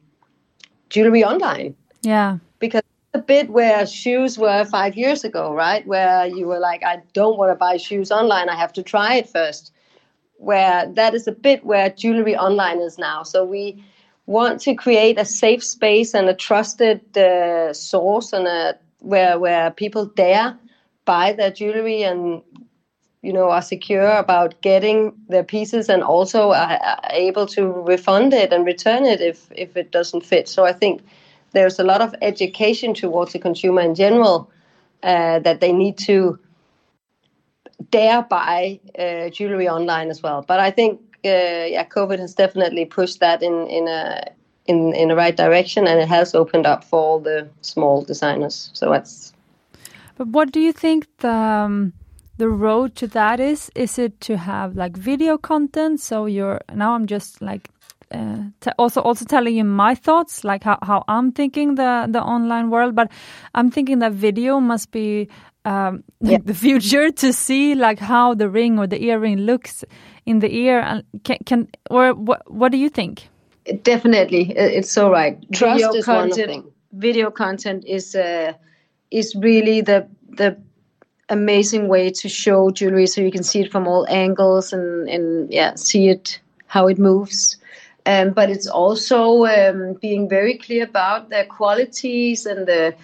[0.90, 1.76] jewelry online.
[2.02, 2.82] Yeah, because
[3.14, 5.86] a bit where shoes were five years ago, right?
[5.88, 8.50] Where you were like, I don't want to buy shoes online.
[8.50, 9.72] I have to try it first.
[10.38, 13.24] Where that is a bit where jewelry online is now.
[13.24, 13.84] So we
[14.32, 19.72] want to create a safe space and a trusted uh, source and a where where
[19.72, 20.58] people dare
[21.06, 22.42] buy their jewelry and
[23.22, 28.34] you know are secure about getting their pieces and also are, are able to refund
[28.34, 30.48] it and return it if if it doesn't fit.
[30.48, 31.02] So i think
[31.54, 34.50] there's a lot of education towards the consumer in general
[35.04, 36.40] uh, that they need to
[37.90, 40.44] dare buy uh, jewelry online as well.
[40.48, 44.32] But i think uh, yeah, COVID has definitely pushed that in in a
[44.66, 48.70] in in the right direction, and it has opened up for all the small designers.
[48.74, 49.34] So that's.
[50.18, 51.94] But what do you think the um,
[52.38, 53.72] the road to that is?
[53.76, 56.00] Is it to have like video content?
[56.00, 57.70] So you're now I'm just like
[58.12, 58.44] uh,
[58.78, 62.96] also also telling you my thoughts, like how, how I'm thinking the the online world.
[62.96, 63.12] But
[63.54, 65.30] I'm thinking that video must be
[65.66, 66.40] um, yeah.
[66.44, 69.84] the future to see like how the ring or the earring looks
[70.26, 70.80] in the ear.
[70.80, 73.28] And can, can or what what do you think?
[73.84, 75.38] Definitely, it's so right.
[75.52, 76.72] Trust video is content, one thing.
[76.94, 78.54] Video content is uh,
[79.12, 80.58] is really the the
[81.30, 85.52] amazing way to show jewelry, so you can see it from all angles and and
[85.52, 87.58] yeah, see it how it moves.
[88.06, 92.96] Um, but it's also um, being very clear about the qualities and the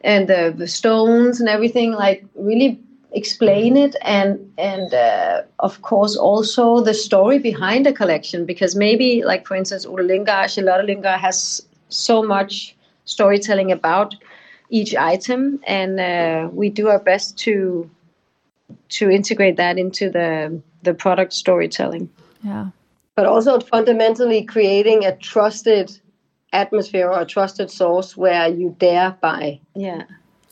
[0.00, 1.92] and the, the stones and everything.
[1.92, 2.80] Like really
[3.14, 9.22] explain it and and uh, of course also the story behind the collection because maybe
[9.24, 14.14] like for instance Ole Lynggaard, Charlotte Lynggaard has so much storytelling about
[14.68, 17.88] each item and uh, we do our best to
[18.88, 22.10] to integrate that into the the product storytelling.
[22.42, 22.70] Yeah.
[23.14, 25.96] But also fundamentally creating a trusted
[26.52, 29.60] atmosphere or a trusted source where you dare buy.
[29.76, 30.02] Yeah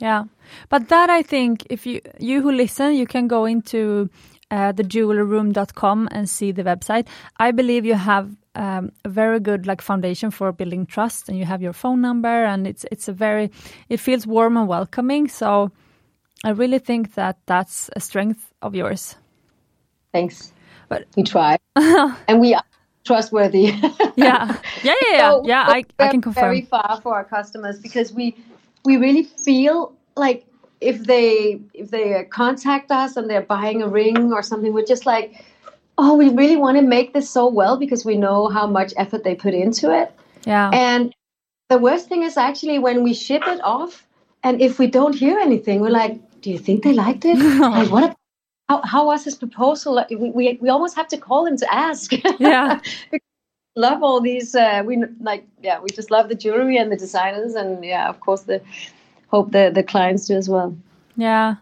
[0.02, 0.24] yeah.
[0.68, 4.10] But that i think if you you who listen you can go into
[4.52, 7.06] uh, thejewelryroom.com and see the website.
[7.38, 11.46] I believe you have um, a very good like foundation for building trust and you
[11.46, 13.50] have your phone number and it's it's a very
[13.88, 15.28] it feels warm and welcoming.
[15.28, 15.72] So
[16.44, 19.16] i really think that that's a strength of yours.
[20.12, 20.52] Thanks.
[20.88, 21.56] But we try.
[22.28, 22.64] And we are
[23.04, 23.72] trustworthy.
[24.16, 24.58] Yeah.
[24.82, 26.42] Yeah yeah yeah, So yeah I, I can confirm.
[26.42, 28.36] very far for our customers because we
[28.84, 30.46] we really feel like
[30.80, 35.06] if they if they contact us and they're buying a ring or something we're just
[35.06, 35.44] like
[35.98, 39.24] oh we really want to make this so well because we know how much effort
[39.24, 40.12] they put into it.
[40.44, 40.70] Yeah.
[40.72, 41.14] And
[41.68, 44.06] the worst thing is actually when we ship it off
[44.42, 47.38] and if we don't hear anything we're like do you think they liked it?
[47.60, 48.16] Like what a,
[48.68, 50.04] how, how was his proposal?
[50.10, 52.12] We, we, we almost have to call him to ask.
[52.38, 52.80] Yeah.
[53.74, 57.54] love all these uh, we like yeah we just love the jewelry and the designers
[57.54, 58.60] and yeah of course the
[59.28, 60.76] hope the the clients do as well
[61.16, 61.56] Yeah.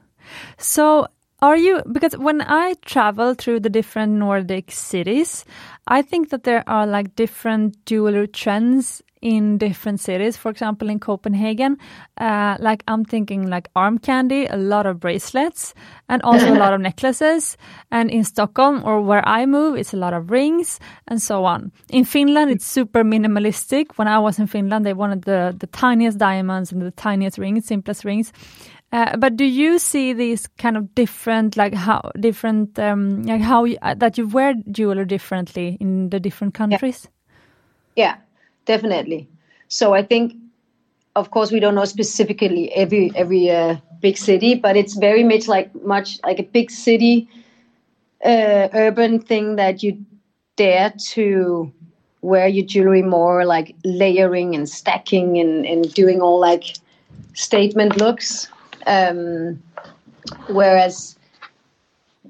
[0.58, 1.08] So
[1.42, 5.44] are you because when I travel through the different Nordic cities,
[5.86, 10.36] I think that there are like different jewelry trends in different cities.
[10.36, 11.78] For example, in Copenhagen,
[12.18, 15.74] uh, like I'm thinking like arm candy, a lot of bracelets,
[16.08, 17.56] and also a lot of necklaces.
[17.90, 21.72] And in Stockholm or where I move, it's a lot of rings and so on.
[21.90, 23.96] In Finland, it's super minimalistic.
[23.96, 27.66] When I was in Finland, they wanted the the tiniest diamonds and the tiniest rings,
[27.66, 28.32] simplest rings.
[28.92, 33.62] Uh, but do you see these kind of different, like how different, um, like how
[33.62, 37.08] you, uh, that you wear jewelry differently in the different countries?
[37.96, 38.16] yeah
[38.72, 39.28] definitely.
[39.68, 40.34] So i think
[41.16, 45.48] of course we don't know specifically every every uh, big city but it's very much
[45.48, 47.28] like much like a big city
[48.24, 49.92] uh, urban thing that you
[50.56, 51.72] dare to
[52.22, 56.76] wear your jewelry more like layering and stacking and, and doing all like
[57.34, 58.48] statement looks.
[58.86, 59.62] Um,
[60.48, 61.16] whereas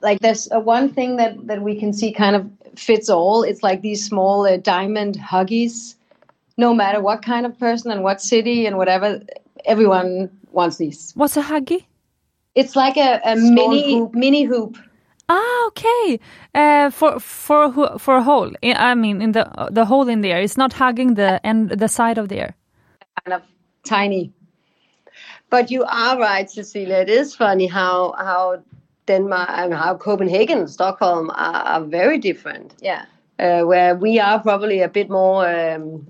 [0.02, 3.42] like there's a one thing that that we can see kind of fits all.
[3.42, 5.96] It's like these small uh, diamond huggies
[6.60, 9.08] no matter what kind of person and what city and whatever
[9.64, 10.10] everyone
[10.52, 11.80] wants these What's a huggy?
[12.54, 14.14] it's like a, a mini hoop.
[14.14, 14.76] mini hoop
[15.32, 16.18] Ah, okay.
[16.60, 18.50] Uh, for for a ho- for a hole.
[18.64, 20.42] I I mean, in the the hole in the air.
[20.42, 22.52] It's not hugging the end the side of the air.
[23.24, 23.42] kind of
[23.84, 24.32] tiny
[25.50, 26.96] But you are right, Cecilia.
[27.02, 28.62] It is funny how how
[29.06, 32.74] Denmark and how Copenhagen and Stockholm are, are very different.
[32.82, 33.04] yeah
[33.38, 36.06] Uh, where we are probably a bit more um,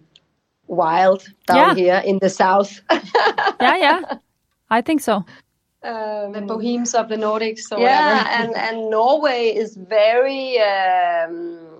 [0.70, 1.74] wild down Yeah.
[1.74, 2.80] here in the south.
[3.60, 4.00] Yeah, yeah.
[4.70, 5.24] I think so.
[5.82, 10.58] um, the bohemes of the nordics or yeah, whatever and and Norway is very.
[10.60, 11.78] Um,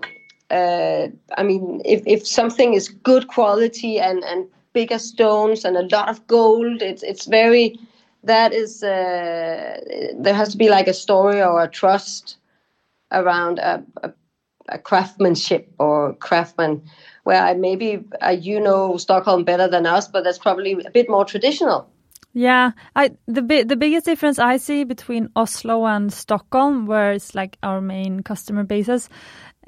[0.51, 5.87] uh, I mean, if if something is good quality and and bigger stones and a
[5.95, 7.77] lot of gold, it's it's very.
[8.23, 9.77] That is, uh,
[10.23, 12.37] there has to be like a story or a trust
[13.11, 14.11] around a, a,
[14.69, 16.81] a craftsmanship or craftsman.
[17.23, 21.09] Where I maybe uh, you know Stockholm better than us, but that's probably a bit
[21.09, 21.87] more traditional.
[22.33, 27.35] Yeah, I the bi- the biggest difference I see between Oslo and Stockholm, where it's
[27.35, 29.09] like our main customer bases,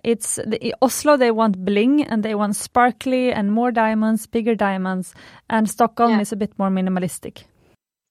[0.04, 5.14] it's the, Oslo they want bling and they want sparkly and more diamonds, bigger diamonds,
[5.50, 6.22] and Stockholm Yeah.
[6.22, 7.44] is a bit more minimalistic.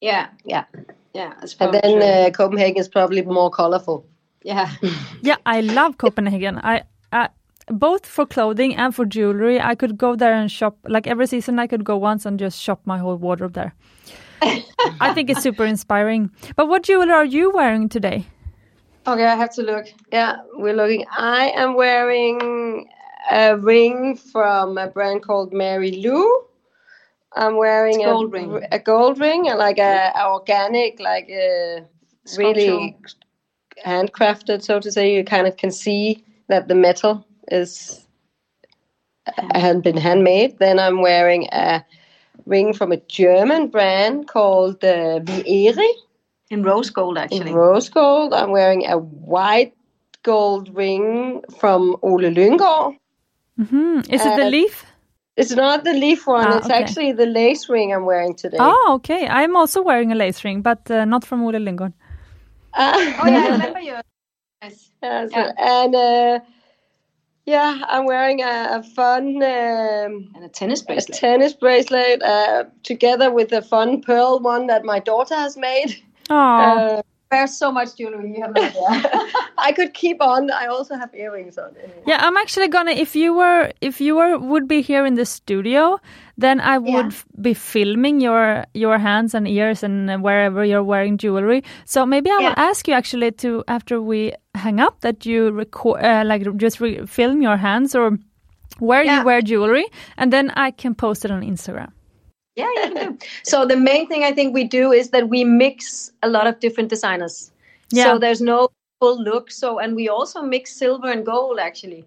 [0.00, 0.64] yeah Yeah,
[1.14, 4.04] yeah and then uh, Copenhagen is probably more colorful.
[4.44, 4.68] yeah
[5.22, 6.58] Yeah, I love Copenhagen.
[6.58, 7.28] I, I
[7.72, 9.60] both for clothing and for jewelry.
[9.60, 11.58] I could go there and shop like every season.
[11.58, 13.74] I could go once and just shop my whole wardrobe there.
[15.00, 16.30] I think it's super inspiring.
[16.56, 18.26] But what jewelry are you wearing today?
[19.06, 19.86] Okay, I have to look.
[20.12, 21.04] Yeah, we're looking.
[21.16, 22.88] I am wearing
[23.30, 26.44] a ring from a brand called Mary Lou.
[27.34, 28.66] I'm wearing a gold ring.
[28.70, 31.86] a gold ring and like a, a organic, like a
[32.36, 32.96] really
[33.84, 35.16] handcrafted, so to say.
[35.16, 38.06] You kind of can see that the metal is
[39.54, 40.58] had been handmade.
[40.58, 41.84] Then I'm wearing a
[42.46, 45.88] ring from a German brand called uh, Vieri
[46.50, 47.36] in rose gold actually.
[47.36, 48.34] in actually rose gold.
[48.34, 49.74] I'm wearing a white
[50.22, 52.96] gold ring from Ole Lynggaard.
[53.56, 54.86] hmm Is it the Uh, leaf?
[55.36, 56.44] It's not the leaf one.
[56.44, 56.82] Ah, it's okay.
[56.82, 58.58] actually the lace ring I'm wearing today.
[58.60, 59.26] Oh, okay.
[59.26, 61.94] I'm also wearing a lace ring, but uh, not from Ole Lynggaard.
[62.74, 62.92] Ah.
[63.22, 63.96] Oh yeah, I remember you.
[64.62, 64.90] Yes.
[65.02, 65.52] Yeah, so- Yeah.
[65.56, 66.40] And uh,
[67.44, 71.18] yeah, I'm wearing a, a fun um, And a tennis a bracelet.
[71.18, 75.96] tennis bracelet uh, together with a fun pearl one that my daughter has made.
[76.30, 78.34] Oh, Uh, There's so much jewelry.
[78.36, 79.26] You have no idea.
[79.68, 80.50] I could keep on.
[80.50, 81.70] I also have earrings on.
[81.82, 82.02] Anyway.
[82.06, 82.18] yeah.
[82.26, 82.92] I'm actually gonna.
[83.06, 85.98] If you were, if you were, would be here in the studio,
[86.36, 87.18] then I would Yeah.
[87.18, 91.62] f- be filming your your hands and ears and uh, wherever you're wearing jewelry.
[91.86, 92.68] So maybe I will Yeah.
[92.70, 97.06] ask you actually to after we hang up that you record, uh, like just re-
[97.06, 98.18] film your hands or
[98.78, 101.92] where you wear jewelry, and then I can post it on Instagram.
[102.56, 103.18] Yeah, you can do.
[103.44, 106.60] So the main thing I think we do is that we mix a lot of
[106.60, 107.50] different designers.
[107.90, 108.04] Yeah.
[108.04, 108.68] So there's no
[109.00, 109.50] full look.
[109.50, 112.04] So and we also mix silver and gold actually.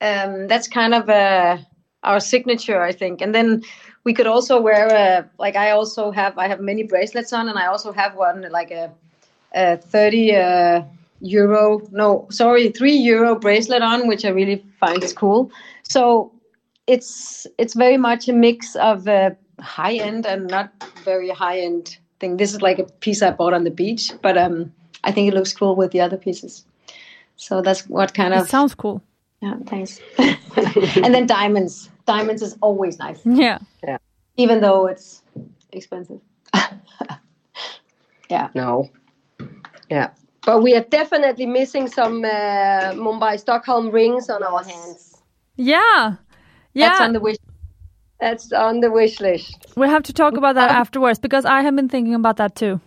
[0.00, 1.56] Um, that's kind of uh,
[2.02, 3.22] our signature, I think.
[3.22, 3.62] And then
[4.04, 7.58] we could also wear a like I also have I have many bracelets on, and
[7.58, 8.92] I also have one like a,
[9.54, 10.82] a thirty uh,
[11.20, 15.50] euro no sorry three euro bracelet on, which I really find is cool.
[15.82, 16.30] So
[16.86, 19.30] it's it's very much a mix of uh,
[19.60, 20.70] high end and not
[21.04, 22.36] very high end thing.
[22.36, 24.72] This is like a piece I bought on the beach, but um,
[25.04, 26.64] I think it looks cool with the other pieces.
[27.36, 29.02] So that's what kind It of sounds cool.
[29.42, 30.00] yeah, thanks.
[30.18, 31.90] and then diamonds.
[32.06, 33.58] Diamonds is always nice, Yeah.
[33.82, 33.98] Yeah.
[34.36, 35.22] even though it's
[35.72, 36.20] expensive.
[38.30, 38.48] yeah.
[38.54, 38.90] No.
[39.90, 40.10] Yeah.
[40.44, 45.20] But we are definitely missing some uh, Mumbai Stockholm rings on our hands.
[45.56, 46.14] Yeah.
[46.74, 46.88] Yeah.
[46.88, 47.36] That's on the wish.
[48.20, 49.66] That's on the wish list.
[49.76, 52.54] we have to talk about that um, afterwards because I have been thinking about that
[52.54, 52.80] too.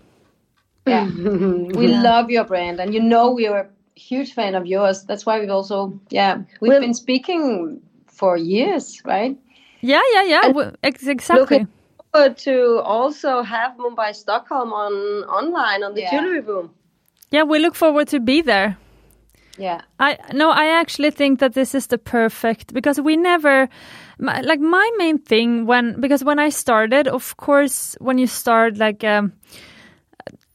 [0.88, 1.06] Yeah.
[1.80, 5.04] we love your brand, and you know we are a huge fan of yours.
[5.04, 9.38] That's why we've also yeah we've Well- been speaking for years, right?
[9.82, 10.42] Yeah, yeah, yeah.
[10.42, 11.66] w- ex- exactly.
[12.12, 14.94] But to also have Mumbai Stockholm on
[15.30, 16.12] online on the Yeah.
[16.12, 16.72] jewelry room.
[17.32, 18.78] Yeah, we look forward to be there.
[19.58, 19.82] Yeah.
[20.00, 23.70] I no, I actually think that this is the perfect because we never
[24.20, 28.78] my, like my main thing when because when I started, of course, when you start
[28.78, 29.34] like um,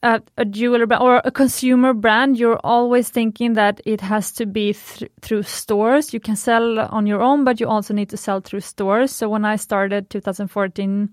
[0.02, 4.46] a, a jeweler brand or a consumer brand, you're always thinking that it has to
[4.46, 6.12] be th- through stores.
[6.12, 9.12] You can sell on your own, but you also need to sell through stores.
[9.12, 11.08] So when I started 2014,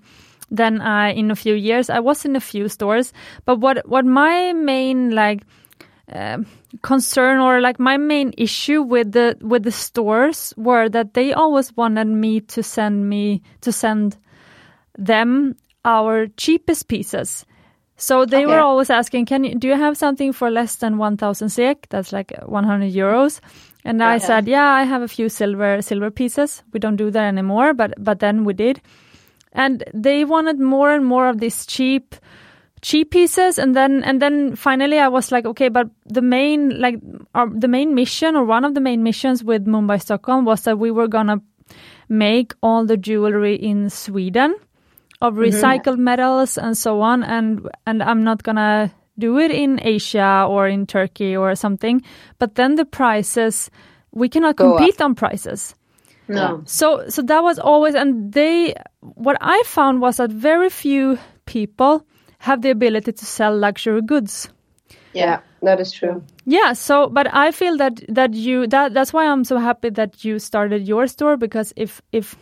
[0.51, 3.13] then I in a few years I was in a few stores.
[3.45, 5.43] But what what my main like
[6.11, 6.45] um,
[6.81, 11.75] concern or like my main issue with the with the stores were that they always
[11.77, 14.17] wanted me to send me to send
[14.97, 15.55] them
[15.85, 17.45] our cheapest pieces.
[17.97, 21.17] So they were always asking, "Can you do you have something for less than one
[21.17, 21.87] thousand sek?
[21.89, 23.39] That's like one hundred euros."
[23.85, 24.25] And I Yeah.
[24.27, 26.63] said, "Yeah, I have a few silver silver pieces.
[26.73, 28.81] We don't do that anymore, but but then we did."
[29.53, 32.15] And they wanted more and more of these cheap
[32.81, 36.99] cheap pieces and then and then finally i was like okay but the main like
[37.35, 40.79] our, the main mission or one of the main missions with mumbai stockholm was that
[40.79, 41.39] we were gonna
[42.09, 44.55] make all the jewelry in sweden
[45.21, 45.43] of mm-hmm.
[45.43, 50.67] recycled metals and so on and and i'm not gonna do it in asia or
[50.67, 52.01] in turkey or something
[52.39, 53.69] but then the prices
[54.11, 54.77] we cannot Go up.
[54.79, 55.75] compete on prices
[56.27, 56.63] No.
[56.65, 62.07] so so that was always and they what I found was that very few people
[62.41, 64.49] have the ability to sell luxury goods.
[65.13, 66.23] Yeah, that is true.
[66.45, 70.25] Yeah, so but I feel that that you that that's why I'm so happy that
[70.25, 72.35] you started your store because if if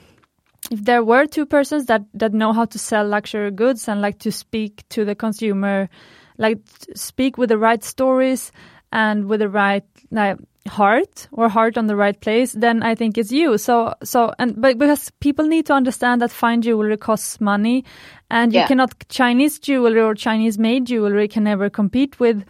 [0.71, 4.19] if there were two persons that that know how to sell luxury goods and like
[4.19, 5.89] to speak to the consumer
[6.37, 6.59] like
[6.95, 8.51] speak with the right stories
[8.93, 10.37] and with the right like,
[10.67, 14.61] heart or heart on the right place then i think it's you so so and
[14.61, 17.83] but because people need to understand that fine jewelry costs money
[18.29, 18.67] and you Yeah.
[18.67, 22.43] cannot chinese jewelry or chinese made jewelry can never compete with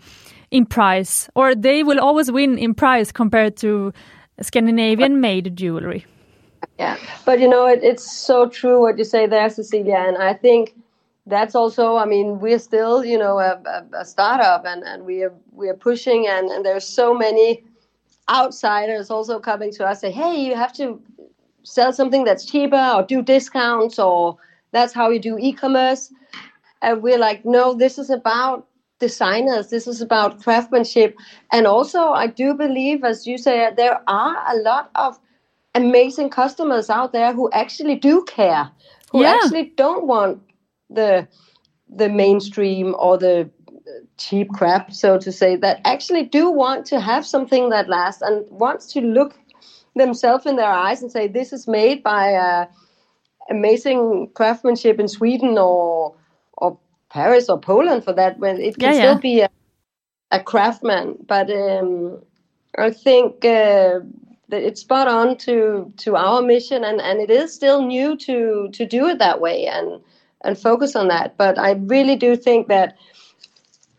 [0.51, 3.91] in price or they will always win in price compared to
[4.41, 6.05] scandinavian made jewelry
[6.77, 10.34] Yeah, but you know, it, it's so true what you say there, Cecilia, and I
[10.34, 10.75] think
[11.25, 11.97] that's also.
[11.97, 15.67] I mean, we're still, you know, a, a, a startup, and, and we are we
[15.67, 17.63] are pushing, and, and there's so many
[18.30, 21.01] outsiders also coming to us say, hey, you have to
[21.63, 24.38] sell something that's cheaper, or do discounts, or
[24.72, 26.11] that's how you do e-commerce,
[26.82, 28.67] and we're like, no, this is about
[28.99, 29.70] designers.
[29.70, 31.15] This is about craftsmanship,
[31.51, 35.20] and also I do believe, as you say, there are a lot of
[35.76, 38.70] amazing customers out there who actually do care,
[39.11, 39.36] who Yeah.
[39.36, 40.41] actually don't want
[40.89, 41.28] the
[41.89, 43.49] the mainstream or the
[44.17, 48.45] cheap crap, so to say, that actually do want to have something that lasts and
[48.51, 49.34] wants to look
[49.95, 52.65] themselves in their eyes and say this is made by uh,
[53.50, 56.14] amazing craftsmanship in Sweden or
[56.58, 56.78] or
[57.10, 59.20] Paris or Poland for that when it can Yeah, still yeah.
[59.20, 59.50] be a,
[60.32, 62.22] a craftsman but um,
[62.78, 64.00] I think uh,
[64.50, 68.70] that it's spot on to to our mission and and it is still new to
[68.74, 70.02] to do it that way and
[70.43, 72.95] and focus on that but I really do think that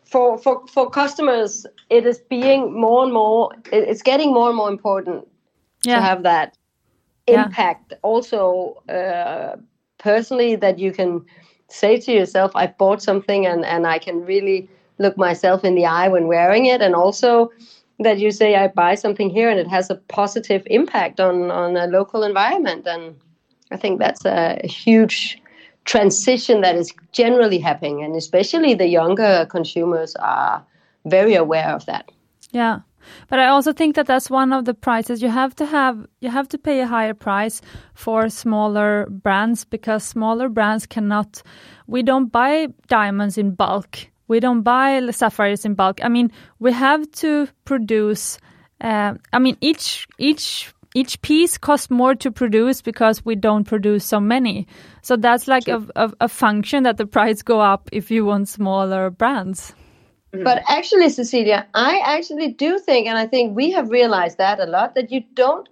[0.05, 4.69] for for for customers it is being more and more it's getting more and more
[4.71, 5.27] important
[5.85, 5.97] Yeah.
[5.97, 6.57] to have that
[7.31, 7.45] Yeah.
[7.45, 9.57] impact also uh,
[9.99, 11.25] personally that you can
[11.69, 14.69] say to yourself i've bought something and and i can really
[14.99, 17.51] look myself in the eye when wearing it and also
[18.01, 21.77] that you say i buy something here and it has a positive impact on on
[21.77, 23.15] a local environment and
[23.71, 25.41] i think that's a, a huge
[25.85, 30.65] transition that is generally happening and especially the younger consumers are
[31.05, 32.11] very aware of that
[32.53, 32.81] Yeah.
[33.29, 36.31] But I also think that that's one of the prices you have to have you
[36.31, 37.61] have to pay a higher price
[37.95, 41.43] for smaller brands because smaller brands cannot
[41.87, 43.99] we don't buy diamonds in bulk.
[44.29, 46.05] We don't buy sapphires in bulk.
[46.05, 46.31] I mean,
[46.61, 48.39] we have to produce
[48.81, 54.05] uh, I mean each each each piece costs more to produce because we don't produce
[54.05, 54.67] so many.
[55.03, 58.49] So that's like a, a, a function that the price go up if you want
[58.49, 59.73] smaller brands.
[60.33, 64.67] But actually, Cecilia, I actually do think, and I think we have realized that a
[64.67, 65.69] lot, that you don't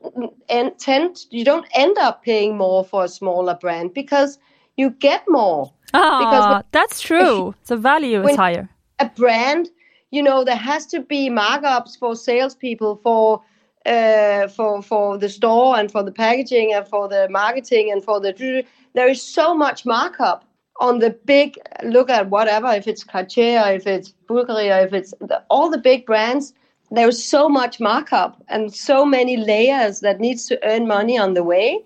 [0.78, 4.38] tend, you don't end up paying more for a smaller brand because
[4.76, 5.72] you get more.
[5.94, 7.54] Ah, when- that's true.
[7.66, 8.68] The value is higher.
[8.98, 9.68] A brand,
[10.10, 13.40] you know, there has to be markups for salespeople, for
[13.86, 18.20] uh, for for the store, and for the packaging, and for the marketing, and for
[18.20, 18.64] the.
[18.94, 20.44] There is so much markup
[20.80, 25.42] on the big look at whatever if it's Cartier if it's Bulgari if it's the,
[25.50, 26.52] all the big brands
[26.90, 31.42] there's so much markup and so many layers that needs to earn money on the
[31.42, 31.80] way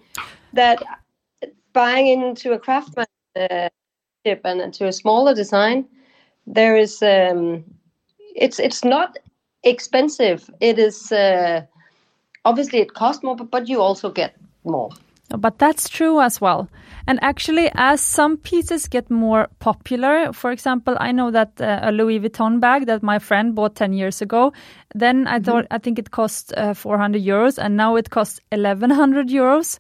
[0.52, 0.82] that
[1.72, 3.08] buying into a craftsmanship
[4.24, 5.86] and to a smaller design
[6.46, 7.64] there is um,
[8.34, 9.16] it's it's not
[9.64, 10.50] expensive.
[10.60, 11.62] It is uh,
[12.44, 14.34] obviously it costs more but, but you also get
[14.64, 14.90] more
[15.36, 16.68] But that's true as well.
[17.06, 21.92] And actually, as some pieces get more popular, for example, I know that uh, a
[21.92, 24.52] Louis Vuitton bag that my friend bought 10 years ago,
[24.94, 29.28] then I thought, I think it cost uh, 400 euros and now it costs 1100
[29.28, 29.78] euros.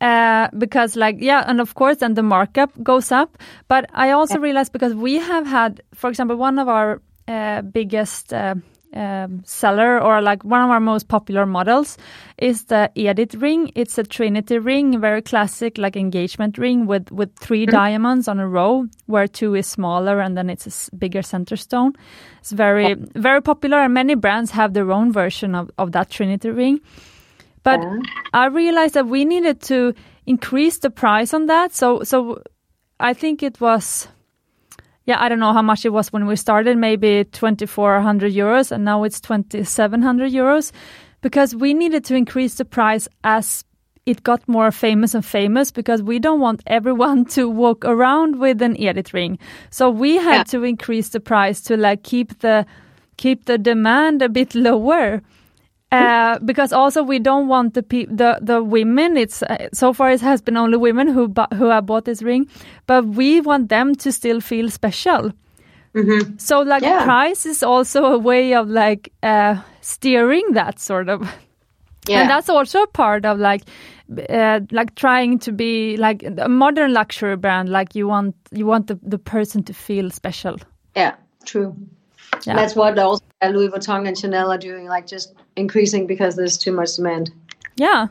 [0.00, 3.36] Uh, because like, yeah, and of course, then the markup goes up.
[3.68, 8.32] But I also realized because we have had, for example, one of our uh, biggest
[8.32, 8.54] uh,
[8.94, 11.96] um, seller or like one of our most popular models
[12.38, 13.70] is the Edit ring.
[13.74, 18.48] It's a Trinity ring, very classic, like engagement ring with with 3 diamonds on a
[18.48, 21.92] row, where two is smaller and then it's a bigger center stone.
[22.40, 26.50] It's very very popular, and many brands have their own version of of that Trinity
[26.50, 26.80] ring.
[27.62, 27.80] But
[28.32, 29.94] I realized that we needed to
[30.26, 31.74] increase the price on that.
[31.74, 32.42] So so
[32.98, 34.08] I think it was
[35.06, 38.84] yeah, I don't know how much it was when we started, maybe 2400 euros, and
[38.84, 40.72] now it's 2700 euros
[41.20, 43.64] because we needed to increase the price as
[44.06, 48.62] it got more famous and famous because we don't want everyone to walk around with
[48.62, 49.38] an Edith ring.
[49.70, 50.42] So we had Yeah.
[50.44, 52.64] to increase the price to like keep the
[53.16, 55.20] keep the demand a bit lower.
[55.92, 59.16] Uh, because also we don't want the pe- the the women.
[59.16, 62.22] It's uh, so far it has been only women who bu- who have bought this
[62.22, 62.46] ring,
[62.86, 65.32] but we want them to still feel special.
[66.38, 67.02] So like Yeah.
[67.04, 71.20] price is also a way of like uh, steering that sort of.
[72.08, 72.20] Yeah.
[72.20, 73.62] And that's also a part of like
[74.30, 77.68] uh, like trying to be like a modern luxury brand.
[77.68, 80.56] Like you want you want the, the person to feel special.
[80.96, 81.14] Yeah,
[81.44, 81.74] true.
[82.46, 82.56] Yeah.
[82.56, 86.72] That's what also Louis Vuitton and Chanel are doing, like just increasing because there's too
[86.72, 87.30] much demand.
[87.76, 88.08] Yeah.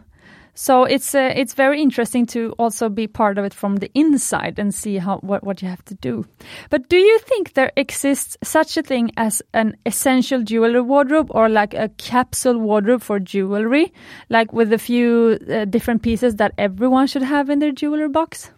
[0.56, 4.60] So it's uh, it's very interesting to also be part of it from the inside
[4.60, 6.26] and see how what, what you have to do.
[6.70, 11.48] But do you think there exists such a thing as an essential jewelry wardrobe or
[11.48, 13.94] like a capsule wardrobe for jewelry,
[14.30, 18.52] like with a few uh, different pieces that everyone should have in their jewelry box?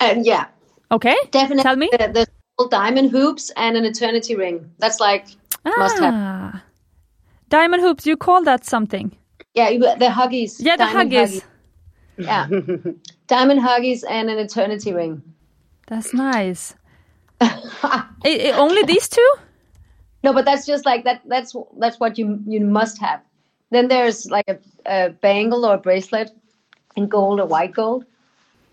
[0.00, 0.48] And yeah,
[0.94, 1.62] Okay, definitely.
[1.62, 1.88] Tell me.
[1.90, 2.26] The, the
[2.70, 4.70] diamond hoops and an eternity ring.
[4.78, 5.26] That's like
[5.64, 6.14] must have.
[6.14, 6.62] Ah.
[7.48, 9.12] Diamond hoops, you call that something?
[9.54, 10.56] Yeah, you, the huggies.
[10.58, 11.42] Yeah, the diamond huggies.
[12.16, 12.48] Yeah,
[13.26, 15.22] diamond huggies and an eternity ring.
[15.88, 16.74] That's nice.
[17.40, 19.30] I- I- only these two?
[20.22, 21.20] No, but that's just like that.
[21.26, 23.20] That's that's what you you must have.
[23.70, 26.30] Then there's like a, a bangle or a bracelet
[26.96, 28.04] in gold or white gold.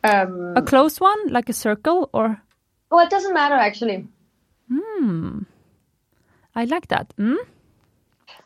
[0.04, 2.42] Um, A closed one, like a circle, or
[2.92, 4.08] well, it doesn't matter actually.
[4.72, 5.40] Hmm.
[6.56, 7.14] I like that.
[7.18, 7.38] Mm?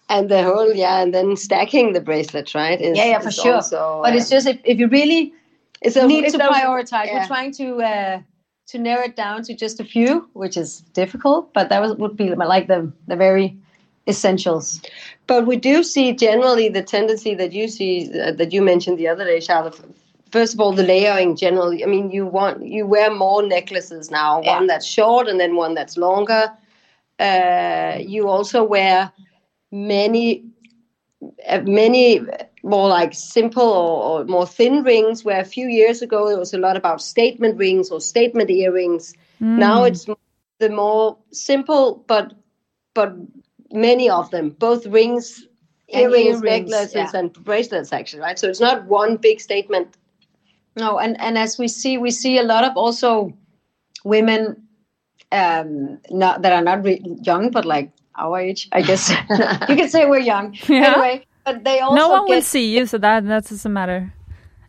[0.08, 2.80] and the whole yeah, and then stacking the bracelets, right?
[2.80, 3.56] Is, Yeah, yeah, for is sure.
[3.56, 5.34] also, but uh, it's just if, if you really
[5.82, 7.08] it's a, need it's to a- prioritize.
[7.08, 7.22] yeah.
[7.22, 8.22] We're trying to uh,
[8.68, 11.54] to narrow it down to just a few, which is difficult.
[11.54, 13.58] But that was, would be like the the very
[14.08, 14.82] essentials.
[15.28, 19.08] But we do see generally the tendency that you see uh, that you mentioned the
[19.08, 19.80] other day, Charlotte.
[20.36, 21.82] First of all, the layering generally.
[21.82, 24.42] I mean, you want you wear more necklaces now.
[24.42, 24.58] Yeah.
[24.58, 26.52] One that's short and then one that's longer.
[27.18, 29.14] Uh, you also wear
[29.72, 30.44] many,
[31.48, 32.20] uh, many
[32.64, 35.24] more like simple or, or more thin rings.
[35.24, 39.14] Where a few years ago it was a lot about statement rings or statement earrings.
[39.40, 40.06] Now it's
[40.60, 42.34] the more simple, but
[42.94, 43.16] but
[43.72, 45.48] many of them, both rings,
[45.88, 47.20] earrings, earrings, necklaces, yeah.
[47.20, 47.94] and bracelets.
[47.94, 48.38] Actually, right?
[48.38, 49.96] So it's not one big statement.
[50.76, 53.34] No, and and as we see, we see a lot of also
[54.04, 54.68] women,
[55.32, 59.10] um, not that are not re- young, but like our age, I guess.
[59.70, 60.58] you can say we're young.
[60.68, 60.94] Yeah.
[60.94, 64.14] Anyway, but they also no one get, will see you, so that that doesn't matter.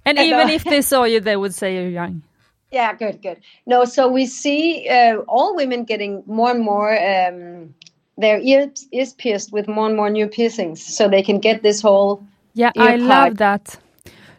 [0.05, 2.23] And even if they saw you, they would say you're young.
[2.71, 3.41] Yeah, good, good.
[3.65, 7.75] No, so we see uh, all women getting more and more um,
[8.19, 11.81] their ears ears pierced with more and more new piercings, so they can get this
[11.81, 12.23] whole.
[12.55, 13.01] Yeah, I pod.
[13.01, 13.79] love that.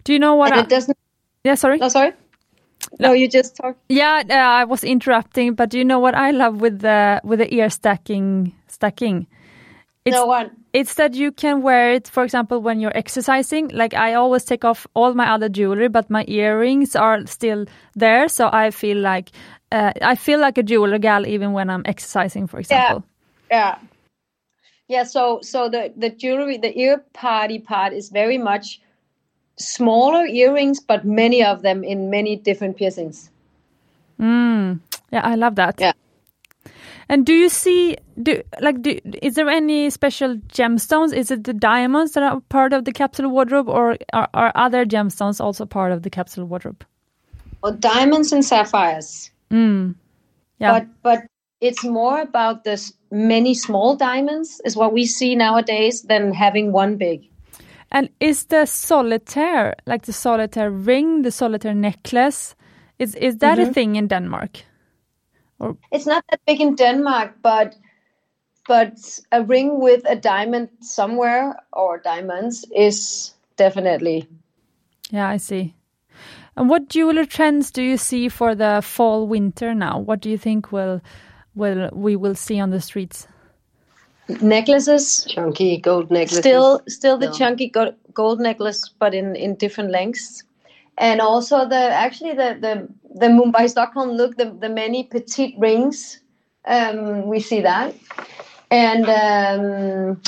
[0.04, 0.52] Do you know what?
[0.52, 0.98] And I, it doesn't.
[1.48, 1.78] Yeah, sorry.
[1.80, 2.12] No, sorry.
[3.00, 3.78] No, you just talk.
[3.90, 7.54] Yeah, uh, I was interrupting, but you know what I love with the with the
[7.54, 9.28] ear stacking stacking?
[10.06, 10.52] It's no one.
[10.74, 13.70] it's that you can wear it, for example, when you're exercising.
[13.70, 18.30] Like I always take off all my other jewelry, but my earrings are still there,
[18.30, 19.32] so I feel like
[19.72, 23.04] uh, I feel like a jeweler gal even when I'm exercising, for example.
[23.52, 23.58] Yeah.
[23.58, 23.76] Yeah.
[24.88, 28.80] Yeah, so so the the jewelry, the ear party part is very much
[29.58, 33.30] smaller earrings, but many of them in many different piercings.
[34.20, 34.80] Mm.
[35.12, 35.76] Yeah, I love that.
[35.80, 35.94] Yeah.
[37.10, 41.14] And do you see do like do is there any special gemstones?
[41.14, 44.86] Is it the diamonds that are part of the capsule wardrobe or are, are other
[44.86, 46.86] gemstones also part of the capsule wardrobe?
[47.64, 49.32] Or diamonds and sapphires.
[49.50, 49.96] Mm.
[50.60, 50.80] Yeah.
[50.80, 51.20] But but
[51.62, 56.74] it's more about the s- many small diamonds is what we see nowadays than having
[56.74, 57.30] one big.
[57.92, 62.56] And is the solitaire, like the solitaire ring, the solitaire necklace,
[63.00, 63.70] is is that Mm-hmm.
[63.70, 64.66] a thing in Denmark?
[65.60, 67.76] Or It's not that big in Denmark, but
[68.68, 74.28] but a ring with a diamond somewhere or diamonds is definitely
[75.12, 75.76] Yeah, I see.
[76.58, 80.00] And what jewelry trends do you see for the fall winter now?
[80.00, 81.02] What do you think will
[81.56, 83.28] will we will see on the streets?
[84.42, 85.26] Necklaces.
[85.26, 86.40] Chunky gold necklaces.
[86.40, 87.34] Still, still the No.
[87.34, 90.44] chunky go- gold necklace, but in in different lengths,
[90.98, 92.88] and also the actually the the
[93.20, 96.22] the Mumbai Stockholm look, the the many petite rings.
[96.66, 97.94] Um, we see that,
[98.72, 100.22] and um,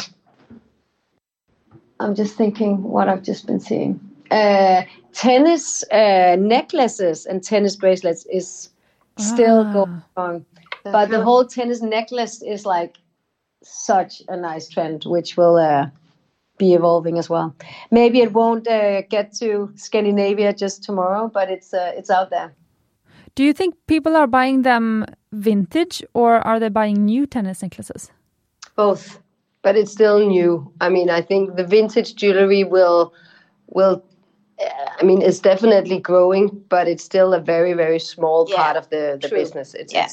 [1.99, 3.99] I'm just thinking what I've just been seeing.
[4.31, 4.83] Uh,
[5.13, 8.69] tennis uh, necklaces and tennis bracelets is
[9.17, 9.73] still Ah.
[9.73, 10.45] going strong,
[10.83, 12.97] but the whole tennis necklace is like
[13.63, 15.87] such a nice trend, which will uh,
[16.57, 17.55] be evolving as well.
[17.91, 22.53] Maybe it won't uh, get to Scandinavia just tomorrow, but it's uh, it's out there.
[23.35, 28.11] Do you think people are buying them vintage or are they buying new tennis necklaces?
[28.75, 29.19] both
[29.61, 33.13] but it's still new i mean i think the vintage jewelry will
[33.67, 34.01] will
[34.61, 38.77] uh, i mean it's definitely growing but it's still a very very small Yeah, part
[38.77, 39.37] of the the true.
[39.39, 40.07] business it's Yeah.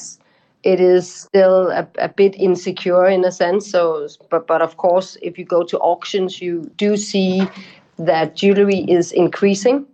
[0.63, 3.69] It's- still a, a bit insecure in a sense.
[3.69, 7.47] So but but of course if you go to auctions you do see
[7.99, 9.85] that jewelry is increasing.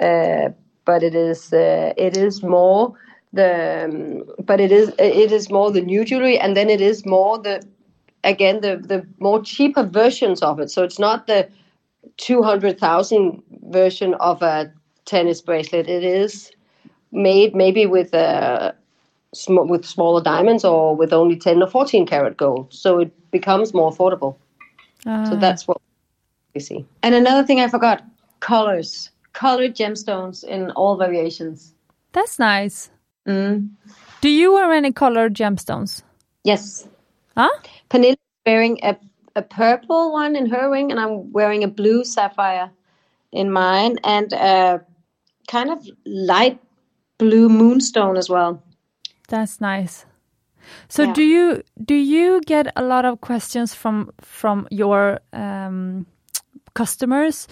[0.00, 0.50] Uh,
[0.84, 2.94] but it is uh, it is more
[3.32, 7.04] the um, but it is it is more the new jewelry and then it is
[7.06, 7.62] more the
[8.24, 10.70] again the the more cheaper versions of it.
[10.70, 11.48] So it's not the
[12.18, 14.72] 200,000 version of a
[15.06, 15.88] tennis bracelet.
[15.88, 16.52] It is
[17.12, 18.74] made maybe with a
[19.38, 23.72] sm- with smaller diamonds or with only 10 or 14 karat gold so it becomes
[23.74, 24.36] more affordable
[25.04, 25.36] so Ah.
[25.40, 25.80] that's what
[26.54, 28.02] we see And another thing I forgot:
[28.40, 31.72] colors, colored gemstones in all variations.
[32.12, 32.90] That's nice.
[33.28, 33.68] Mm.
[34.20, 36.02] Do you wear any colored gemstones?
[36.44, 36.88] Yes,
[37.36, 37.50] Huh?
[37.90, 38.96] Pernille is wearing a
[39.36, 42.70] a purple one in her ring, and I'm wearing a blue sapphire
[43.30, 44.80] in mine, and a
[45.46, 46.58] kind of light
[47.18, 48.60] blue moonstone as well.
[49.28, 50.06] That's nice.
[50.88, 51.12] So Yeah.
[51.12, 56.06] do you do you get a lot of questions from from your um,
[56.74, 57.46] customers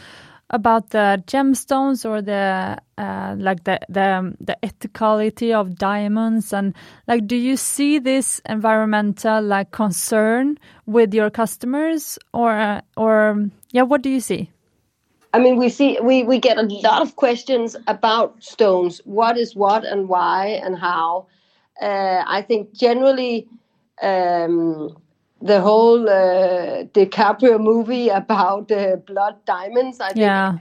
[0.51, 6.75] about the gemstones or the uh, like the the the ethicality of diamonds and
[7.09, 10.57] like do you see this environmental like concern
[10.87, 14.51] with your customers or or yeah what do you see
[15.35, 19.03] I mean, we see we we get a lot of questions about stones.
[19.05, 21.27] What is what and why and how?
[21.81, 23.47] Uh, I think generally
[24.03, 24.97] um,
[25.41, 30.01] the whole uh, DiCaprio movie about uh, blood diamonds.
[30.01, 30.59] I think yeah.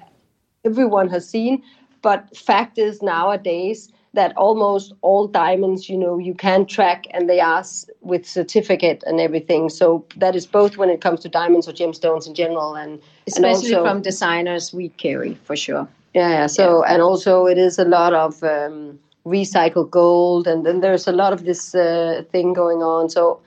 [0.66, 1.64] everyone has seen.
[2.02, 7.40] But fact is nowadays that almost all diamonds, you know, you can track and they
[7.40, 7.64] are
[8.02, 9.70] with certificate and everything.
[9.70, 13.74] So that is both when it comes to diamonds or gemstones in general, and especially
[13.74, 15.88] and also, from designers we carry for sure.
[16.14, 16.48] Yeah, yeah.
[16.48, 16.94] So yeah.
[16.94, 21.34] and also it is a lot of um, recycled gold, and then there's a lot
[21.34, 23.10] of this uh, thing going on.
[23.10, 23.40] So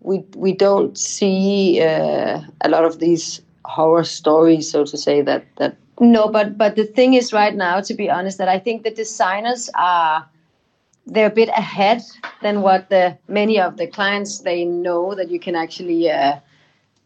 [0.00, 5.44] we we don't see uh, a lot of these horror stories, so to say, that
[5.56, 8.82] that no, but but the thing is, right now, to be honest, that I think
[8.82, 10.26] the designers are
[11.06, 12.02] they're a bit ahead
[12.42, 16.38] than what the many of the clients they know that you can actually uh,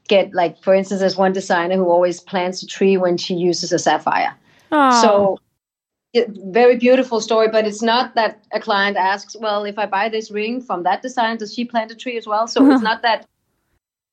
[0.09, 0.35] get.
[0.35, 3.79] Like for instance, there's one designer who always plants a tree when she uses a
[3.79, 4.35] sapphire.
[4.73, 5.01] Aww.
[5.01, 5.39] So
[6.15, 10.31] very beautiful story, but it's not that a client asks, well, if I buy this
[10.31, 12.49] ring from that designer, does she plant a tree as well?
[12.49, 12.83] So it's uh-huh.
[12.83, 13.27] not that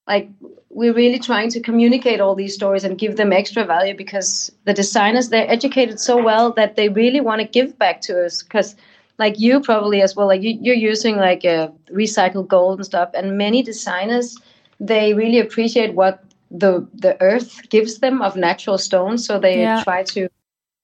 [0.07, 0.29] like
[0.69, 4.73] we're really trying to communicate all these stories and give them extra value because the
[4.73, 8.75] designers they're educated so well that they really want to give back to us because
[9.17, 13.09] like you probably as well like you, you're using like a recycled gold and stuff
[13.13, 14.37] and many designers
[14.79, 19.83] they really appreciate what the the earth gives them of natural stones so they yeah.
[19.83, 20.29] try to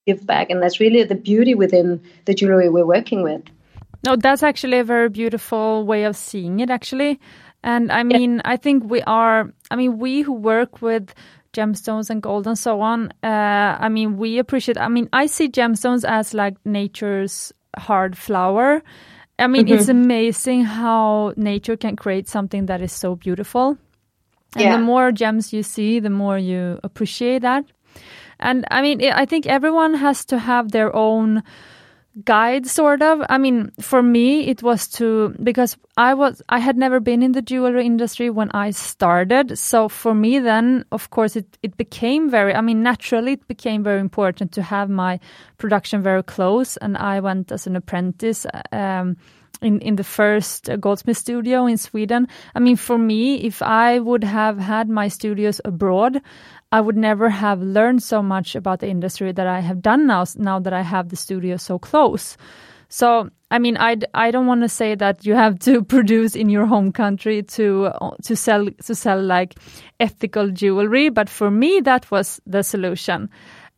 [0.06, 3.42] give back and that's really the beauty within the jewelry we're working with
[4.06, 7.20] no that's actually a very beautiful way of seeing it actually
[7.64, 8.42] and I mean, yeah.
[8.46, 11.14] I think we are, I mean, we who work with
[11.54, 15.48] gemstones and gold and so on, uh, I mean, we appreciate, I mean, I see
[15.48, 18.84] gemstones as like nature's hard flower.
[19.40, 19.76] I mean, mm-hmm.
[19.76, 23.78] it's amazing how nature can create something that is so beautiful.
[24.56, 24.78] And yeah.
[24.78, 27.66] the more gems you see, the more you appreciate that.
[28.44, 31.44] And I mean, I think everyone has to have their own
[32.26, 33.24] guide sort of.
[33.30, 37.32] I mean for me it was to because i was i had never been in
[37.32, 39.58] the jewelry industry when i started.
[39.58, 43.84] So for me then of course it, it became very i mean naturally it became
[43.84, 45.20] very important to have my
[45.58, 46.78] production very close.
[46.78, 49.18] And i went as an apprentice um,
[49.64, 52.28] in, in the first goldsmith studio in Sweden.
[52.54, 56.22] I mean, for me, if I would have had my studios abroad,
[56.74, 60.26] I would never have learned so much about the industry that I have done now,
[60.38, 62.36] now that I have the studio so close.
[62.90, 66.50] So, I mean, I, I don't want to say that you have to produce in
[66.50, 67.92] your home country to
[68.24, 69.54] to sell to sell like
[70.00, 73.30] ethical jewelry, but for me that was the solution.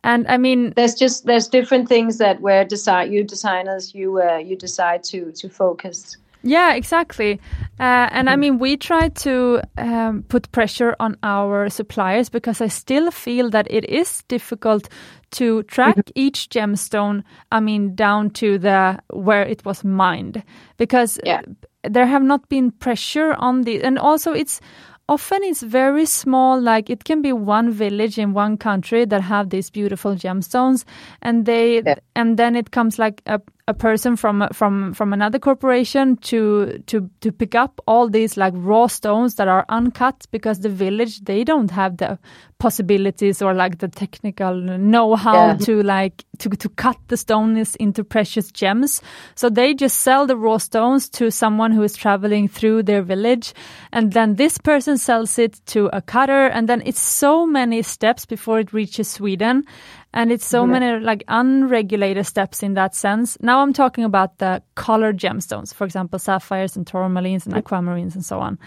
[0.02, 4.38] And I mean, there's just there's different things that where design you designers you uh,
[4.38, 7.40] you decide to to focus yeah, exactly.
[7.78, 8.40] Uh, and I hmm.
[8.40, 13.66] mean, we try to um, put pressure on our suppliers because I still feel that
[13.70, 14.88] it is difficult
[15.32, 16.12] to track mm-hmm.
[16.14, 17.22] each gemstone.
[17.50, 20.42] I mean, down to the where it was mined
[20.76, 21.42] because yeah.
[21.82, 24.60] there have not been pressure on the, and also it's
[25.08, 29.50] often it's very small like it can be one village in one country that have
[29.50, 30.84] these beautiful gemstones
[31.22, 31.94] and they yeah.
[32.16, 37.10] and then it comes like a, a person from from from another corporation to to
[37.20, 41.42] to pick up all these like raw stones that are uncut because the village they
[41.42, 42.16] don't have the
[42.58, 45.56] possibilities or like the technical know-how yeah.
[45.56, 49.02] to like to to cut the stones into precious gems.
[49.34, 53.52] So they just sell the raw stones to someone who is traveling through their village.
[53.92, 56.46] And then this person sells it to a cutter.
[56.46, 59.64] And then it's so many steps before it reaches Sweden
[60.16, 60.78] and it's so yeah.
[60.78, 65.84] many like unregulated steps in that sense now i'm talking about the colored gemstones for
[65.84, 68.58] example sapphires and tourmalines and aquamarines and so on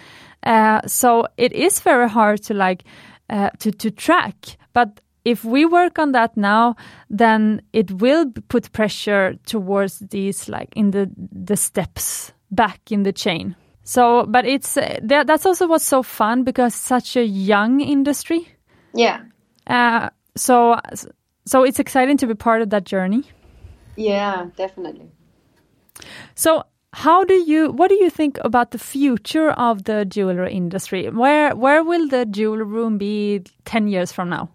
[0.44, 2.84] uh, so it is very hard to like
[3.30, 4.58] uh, to to track.
[4.74, 6.76] But if we work on that now,
[7.10, 13.14] then it will put pressure towards these like in the the steps back in the
[13.14, 13.56] chain.
[13.84, 18.48] So, but it's uh, that's also what's so fun because such a young industry.
[18.94, 19.22] Yeah.
[19.68, 20.80] Uh, so
[21.50, 23.24] so it's exciting to be part of that journey.
[23.96, 25.10] Yeah, definitely.
[26.36, 31.10] So how do you what do you think about the future of the jewelry industry
[31.10, 34.50] where where will the jewelry room be 10 years from now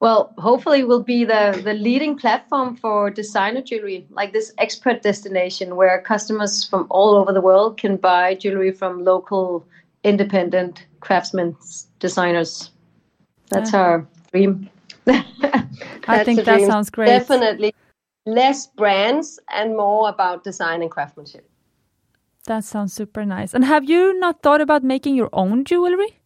[0.00, 5.76] well hopefully will be the the leading platform for designer jewelry like this expert destination
[5.76, 9.66] where customers from all over the world can buy jewelry from local
[10.02, 11.56] independent craftsmen
[12.00, 12.70] designers
[13.48, 13.82] that's uh-huh.
[13.82, 14.68] our dream
[15.06, 16.70] I think that dream.
[16.70, 17.06] sounds great.
[17.06, 17.74] Definitely
[18.26, 21.48] less brands and more about design and craftsmanship.
[22.46, 23.54] That sounds super nice.
[23.54, 26.18] And have you not thought about making your own jewelry?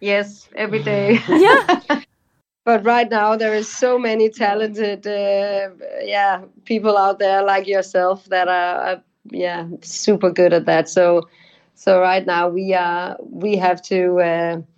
[0.00, 1.20] Yes, every day.
[1.28, 1.80] Yeah.
[2.64, 5.70] but right now there is so many talented, uh,
[6.02, 10.88] yeah, people out there like yourself that are, are, yeah, super good at that.
[10.88, 11.28] So,
[11.74, 14.73] so right now we are we have to, uh,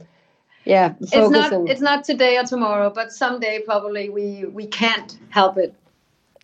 [0.67, 1.69] yeah, It's not on.
[1.69, 5.75] it's not today or tomorrow, but someday probably we we can't help it.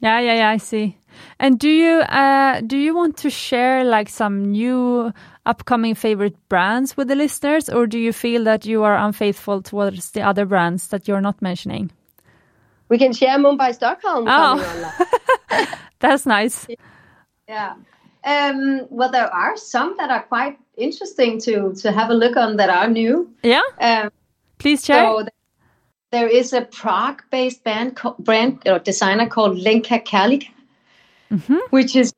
[0.00, 0.96] Yeah, yeah, yeah, I see.
[1.38, 5.12] And do you uh do you want to share like some new
[5.44, 10.12] upcoming favorite brands with the listeners or do you feel that you are unfaithful towards
[10.12, 11.90] the other brands that you're not mentioning?
[12.92, 14.26] we can share Mumbai, Stockholm.
[14.28, 14.58] Oh.
[16.00, 16.66] That's nice.
[17.48, 17.74] Yeah.
[18.24, 22.56] Um, well, there are some that are quite interesting to to have a look on
[22.56, 23.28] that are new.
[23.42, 24.10] Yeah, Um,
[24.58, 25.04] please share.
[25.04, 25.26] so
[26.12, 30.48] there is a Prague-based band co- brand or designer called Lenka Kalika,
[31.70, 32.12] which is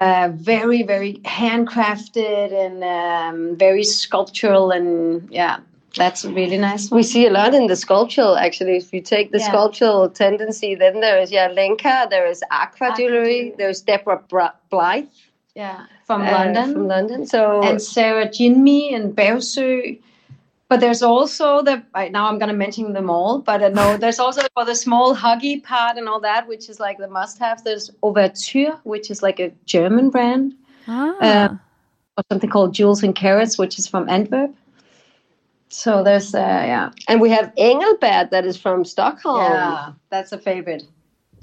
[0.00, 5.58] uh, very very handcrafted and um, very sculptural and yeah,
[5.96, 6.90] that's really nice.
[6.90, 8.76] We see a lot in the sculptural actually.
[8.76, 9.48] If you take the Yeah.
[9.48, 13.54] sculptural tendency, then there is yeah Lenka, there is Aqua Aqua Jewelry, Jewelry.
[13.58, 14.22] there's Deborah
[14.72, 15.08] Blyth
[15.60, 16.72] Yeah, from uh, London.
[16.72, 17.26] From London.
[17.26, 19.98] So and Sarah Jinmi and Bersø.
[20.70, 24.20] But there's also the right now I'm gonna mention them all, but uh, no, there's
[24.20, 27.62] also for the small huggy part and all that, which is like the must-have.
[27.64, 30.54] There's Ouverture, which is like a German brand,
[30.88, 31.16] Ah.
[31.20, 31.48] uh,
[32.16, 34.54] or something called Jewels and Carrots, which is from Antwerp.
[35.68, 39.40] So there's uh, yeah, and we have Engelbert that is from Stockholm.
[39.52, 40.84] yeah, that's a favorite.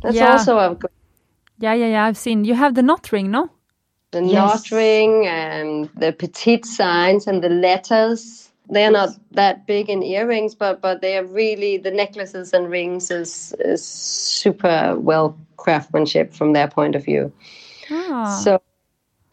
[0.01, 0.31] That's Yeah.
[0.31, 0.91] also a good
[1.59, 2.45] yeah, yeah, yeah, I've seen.
[2.45, 3.49] You have the knot ring, no?
[4.11, 4.33] The Yes.
[4.33, 8.49] knot ring and the petite signs and the letters.
[8.69, 13.11] They're not that big in earrings, but but they are really the necklaces and rings
[13.11, 17.31] is is super well craftsmanship from their point of view.
[17.89, 18.41] Ah.
[18.43, 18.61] So,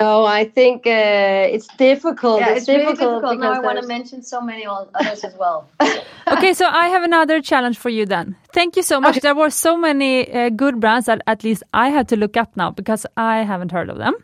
[0.01, 2.41] no, I think uh, it's difficult.
[2.41, 3.41] Yeah, it's, really difficult difficult.
[3.41, 5.68] Now I want to mention so many others as well.
[6.29, 8.37] okay, so I have another challenge for you then.
[8.53, 9.20] Thank you so much.
[9.20, 12.57] There were so many uh, good brands that at least I had to look up
[12.57, 14.14] now because I haven't heard of them.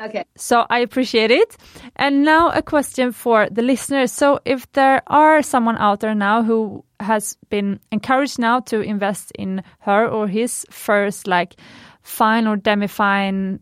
[0.00, 0.24] Okay.
[0.36, 1.56] So I appreciate it.
[1.96, 4.12] And now a question for the listeners.
[4.12, 9.32] So if there are someone out there now who has been encouraged now to invest
[9.38, 11.56] in her or his first like
[12.02, 13.60] fine or demi-fine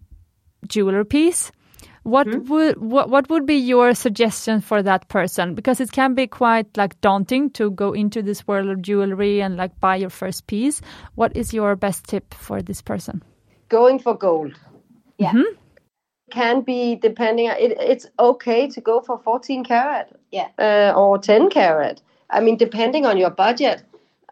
[0.68, 1.52] jewelry piece,
[2.02, 2.44] what hmm?
[2.48, 5.54] would what, what would be your suggestion for that person?
[5.54, 9.56] Because it can be quite like daunting to go into this world of jewelry and
[9.56, 10.80] like buy your first piece.
[11.14, 13.22] What is your best tip for this person?
[13.72, 14.52] going for gold.
[15.18, 15.32] Yeah.
[16.32, 17.46] Can be depending.
[17.46, 20.18] It, it's okay to go for 14 carat.
[20.30, 20.48] Yeah.
[20.58, 22.00] Uh, or 10 carat.
[22.30, 23.82] I mean, depending on your budget,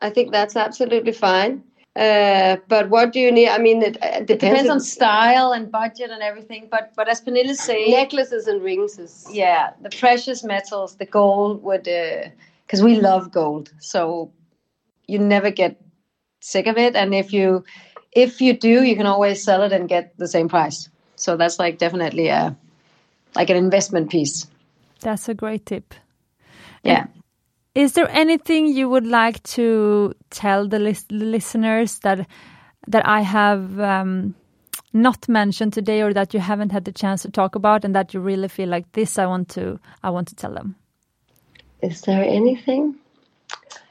[0.01, 1.63] I think that's absolutely fine.
[1.97, 3.51] Uh, but what do you need?
[3.51, 6.69] I mean, it, uh, depends, It depends on style and budget and everything.
[6.71, 8.99] But but as Pernille is saying, necklaces and rings.
[8.99, 11.83] Is, yeah, the precious metals, the gold would,
[12.65, 14.31] because we love gold, so
[15.07, 15.79] you never get
[16.41, 16.97] sick of it.
[16.97, 17.65] And if you
[18.13, 20.89] if you do, you can always sell it and get the same price.
[21.21, 22.57] So that's like definitely a
[23.37, 24.47] like an investment piece.
[25.01, 25.95] That's a great tip.
[26.83, 27.07] Yeah.
[27.75, 32.27] Is there anything you would like to tell the lis- listeners that
[32.89, 34.35] that I have um,
[34.93, 38.15] not mentioned today, or that you haven't had the chance to talk about, and that
[38.15, 39.19] you really feel like this?
[39.19, 40.75] I want to I want to tell them.
[41.83, 42.95] is there anything?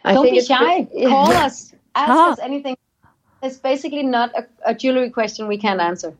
[0.03, 0.85] I Don't be shy.
[0.85, 1.73] pre- Call us.
[1.95, 2.31] Ask Ah.
[2.31, 2.75] us anything.
[3.43, 6.13] It's basically not a, a jewelry question we can't answer.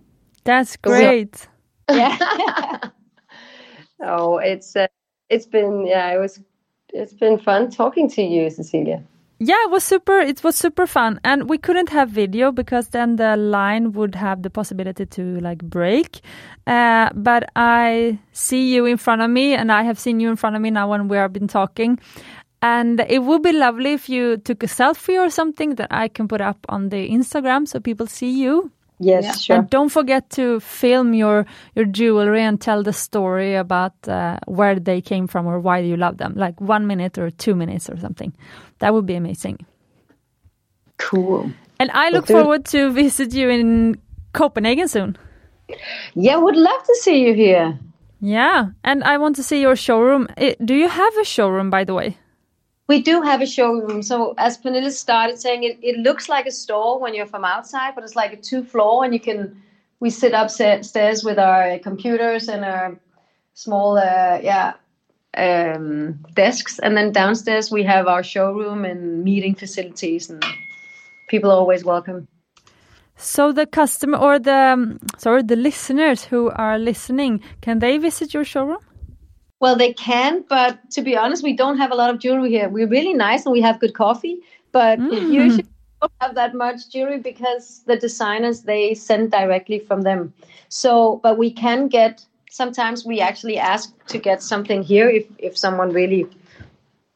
[0.50, 1.48] That's great.
[1.90, 2.18] Yeah.
[4.02, 4.88] Oh, it's uh,
[5.30, 6.40] it's been yeah, it was
[6.94, 9.04] it's been fun talking to you, Cecilia.
[9.40, 10.20] Yeah, it was super.
[10.20, 14.42] It was super fun, and we couldn't have video because then the line would have
[14.42, 16.22] the possibility to like break.
[16.66, 20.38] Uh, but I see you in front of me, and I have seen you in
[20.38, 22.00] front of me now when we have been talking.
[22.62, 26.30] And it would be lovely if you took a selfie or something that I can
[26.30, 28.72] put up on the Instagram so people see you.
[29.00, 29.32] Yes, Yeah.
[29.34, 29.56] sure.
[29.58, 31.46] And don't forget to film your
[31.76, 35.96] your jewelry and tell the story about uh, where they came from or why you
[35.98, 38.34] love them, like one minute or two minutes or something.
[38.80, 39.66] That would be amazing.
[40.98, 41.52] Cool.
[41.80, 42.42] And I look do it.
[42.42, 43.98] forward to visit you in
[44.34, 45.18] Copenhagen soon.
[46.16, 47.80] yeah, would love to see you here.
[48.22, 50.28] Yeah, and I want to see your showroom.
[50.66, 52.18] Do you have a showroom, by the way?
[52.90, 54.02] We do have a showroom.
[54.02, 57.94] So as Pernille started saying, it, it looks like a store when you're from outside,
[57.94, 59.62] but it's like a two floor, and you can
[60.00, 63.00] we sit upstairs with our computers and our
[63.54, 64.74] small uh, yeah
[65.38, 70.44] um, desks, and then downstairs we have our showroom and meeting facilities, and
[71.28, 72.28] people are always welcome.
[73.18, 78.46] So the customer or the sorry the listeners who are listening, can they visit your
[78.46, 78.84] showroom?
[79.60, 82.70] Well, they can, but to be honest, we don't have a lot of jewelry here.
[82.70, 84.38] We're really nice and we have good coffee,
[84.72, 85.32] but Mm.
[85.32, 90.34] usually we don't have that much jewelry because the designers they send directly from them.
[90.70, 92.26] So, but we can get.
[92.52, 96.26] Sometimes we actually ask to get something here if if someone really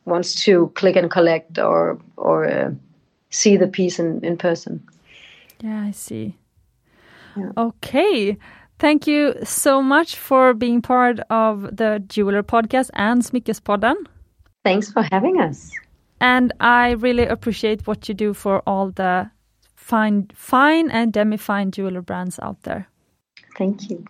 [0.05, 2.71] wants to click and collect or or uh,
[3.29, 4.83] see the piece in in person.
[5.63, 6.35] Yeah, I see.
[7.37, 7.51] Yeah.
[7.57, 8.37] Okay.
[8.83, 13.95] Thank you so much for being part of the Jeweler podcast and Smyckespodden.
[14.65, 15.71] Thanks for having us.
[16.19, 19.31] And I really appreciate what you do for all the
[19.77, 22.89] fine, fine and demi-fine jeweler brands out there.
[23.57, 24.03] Thank you.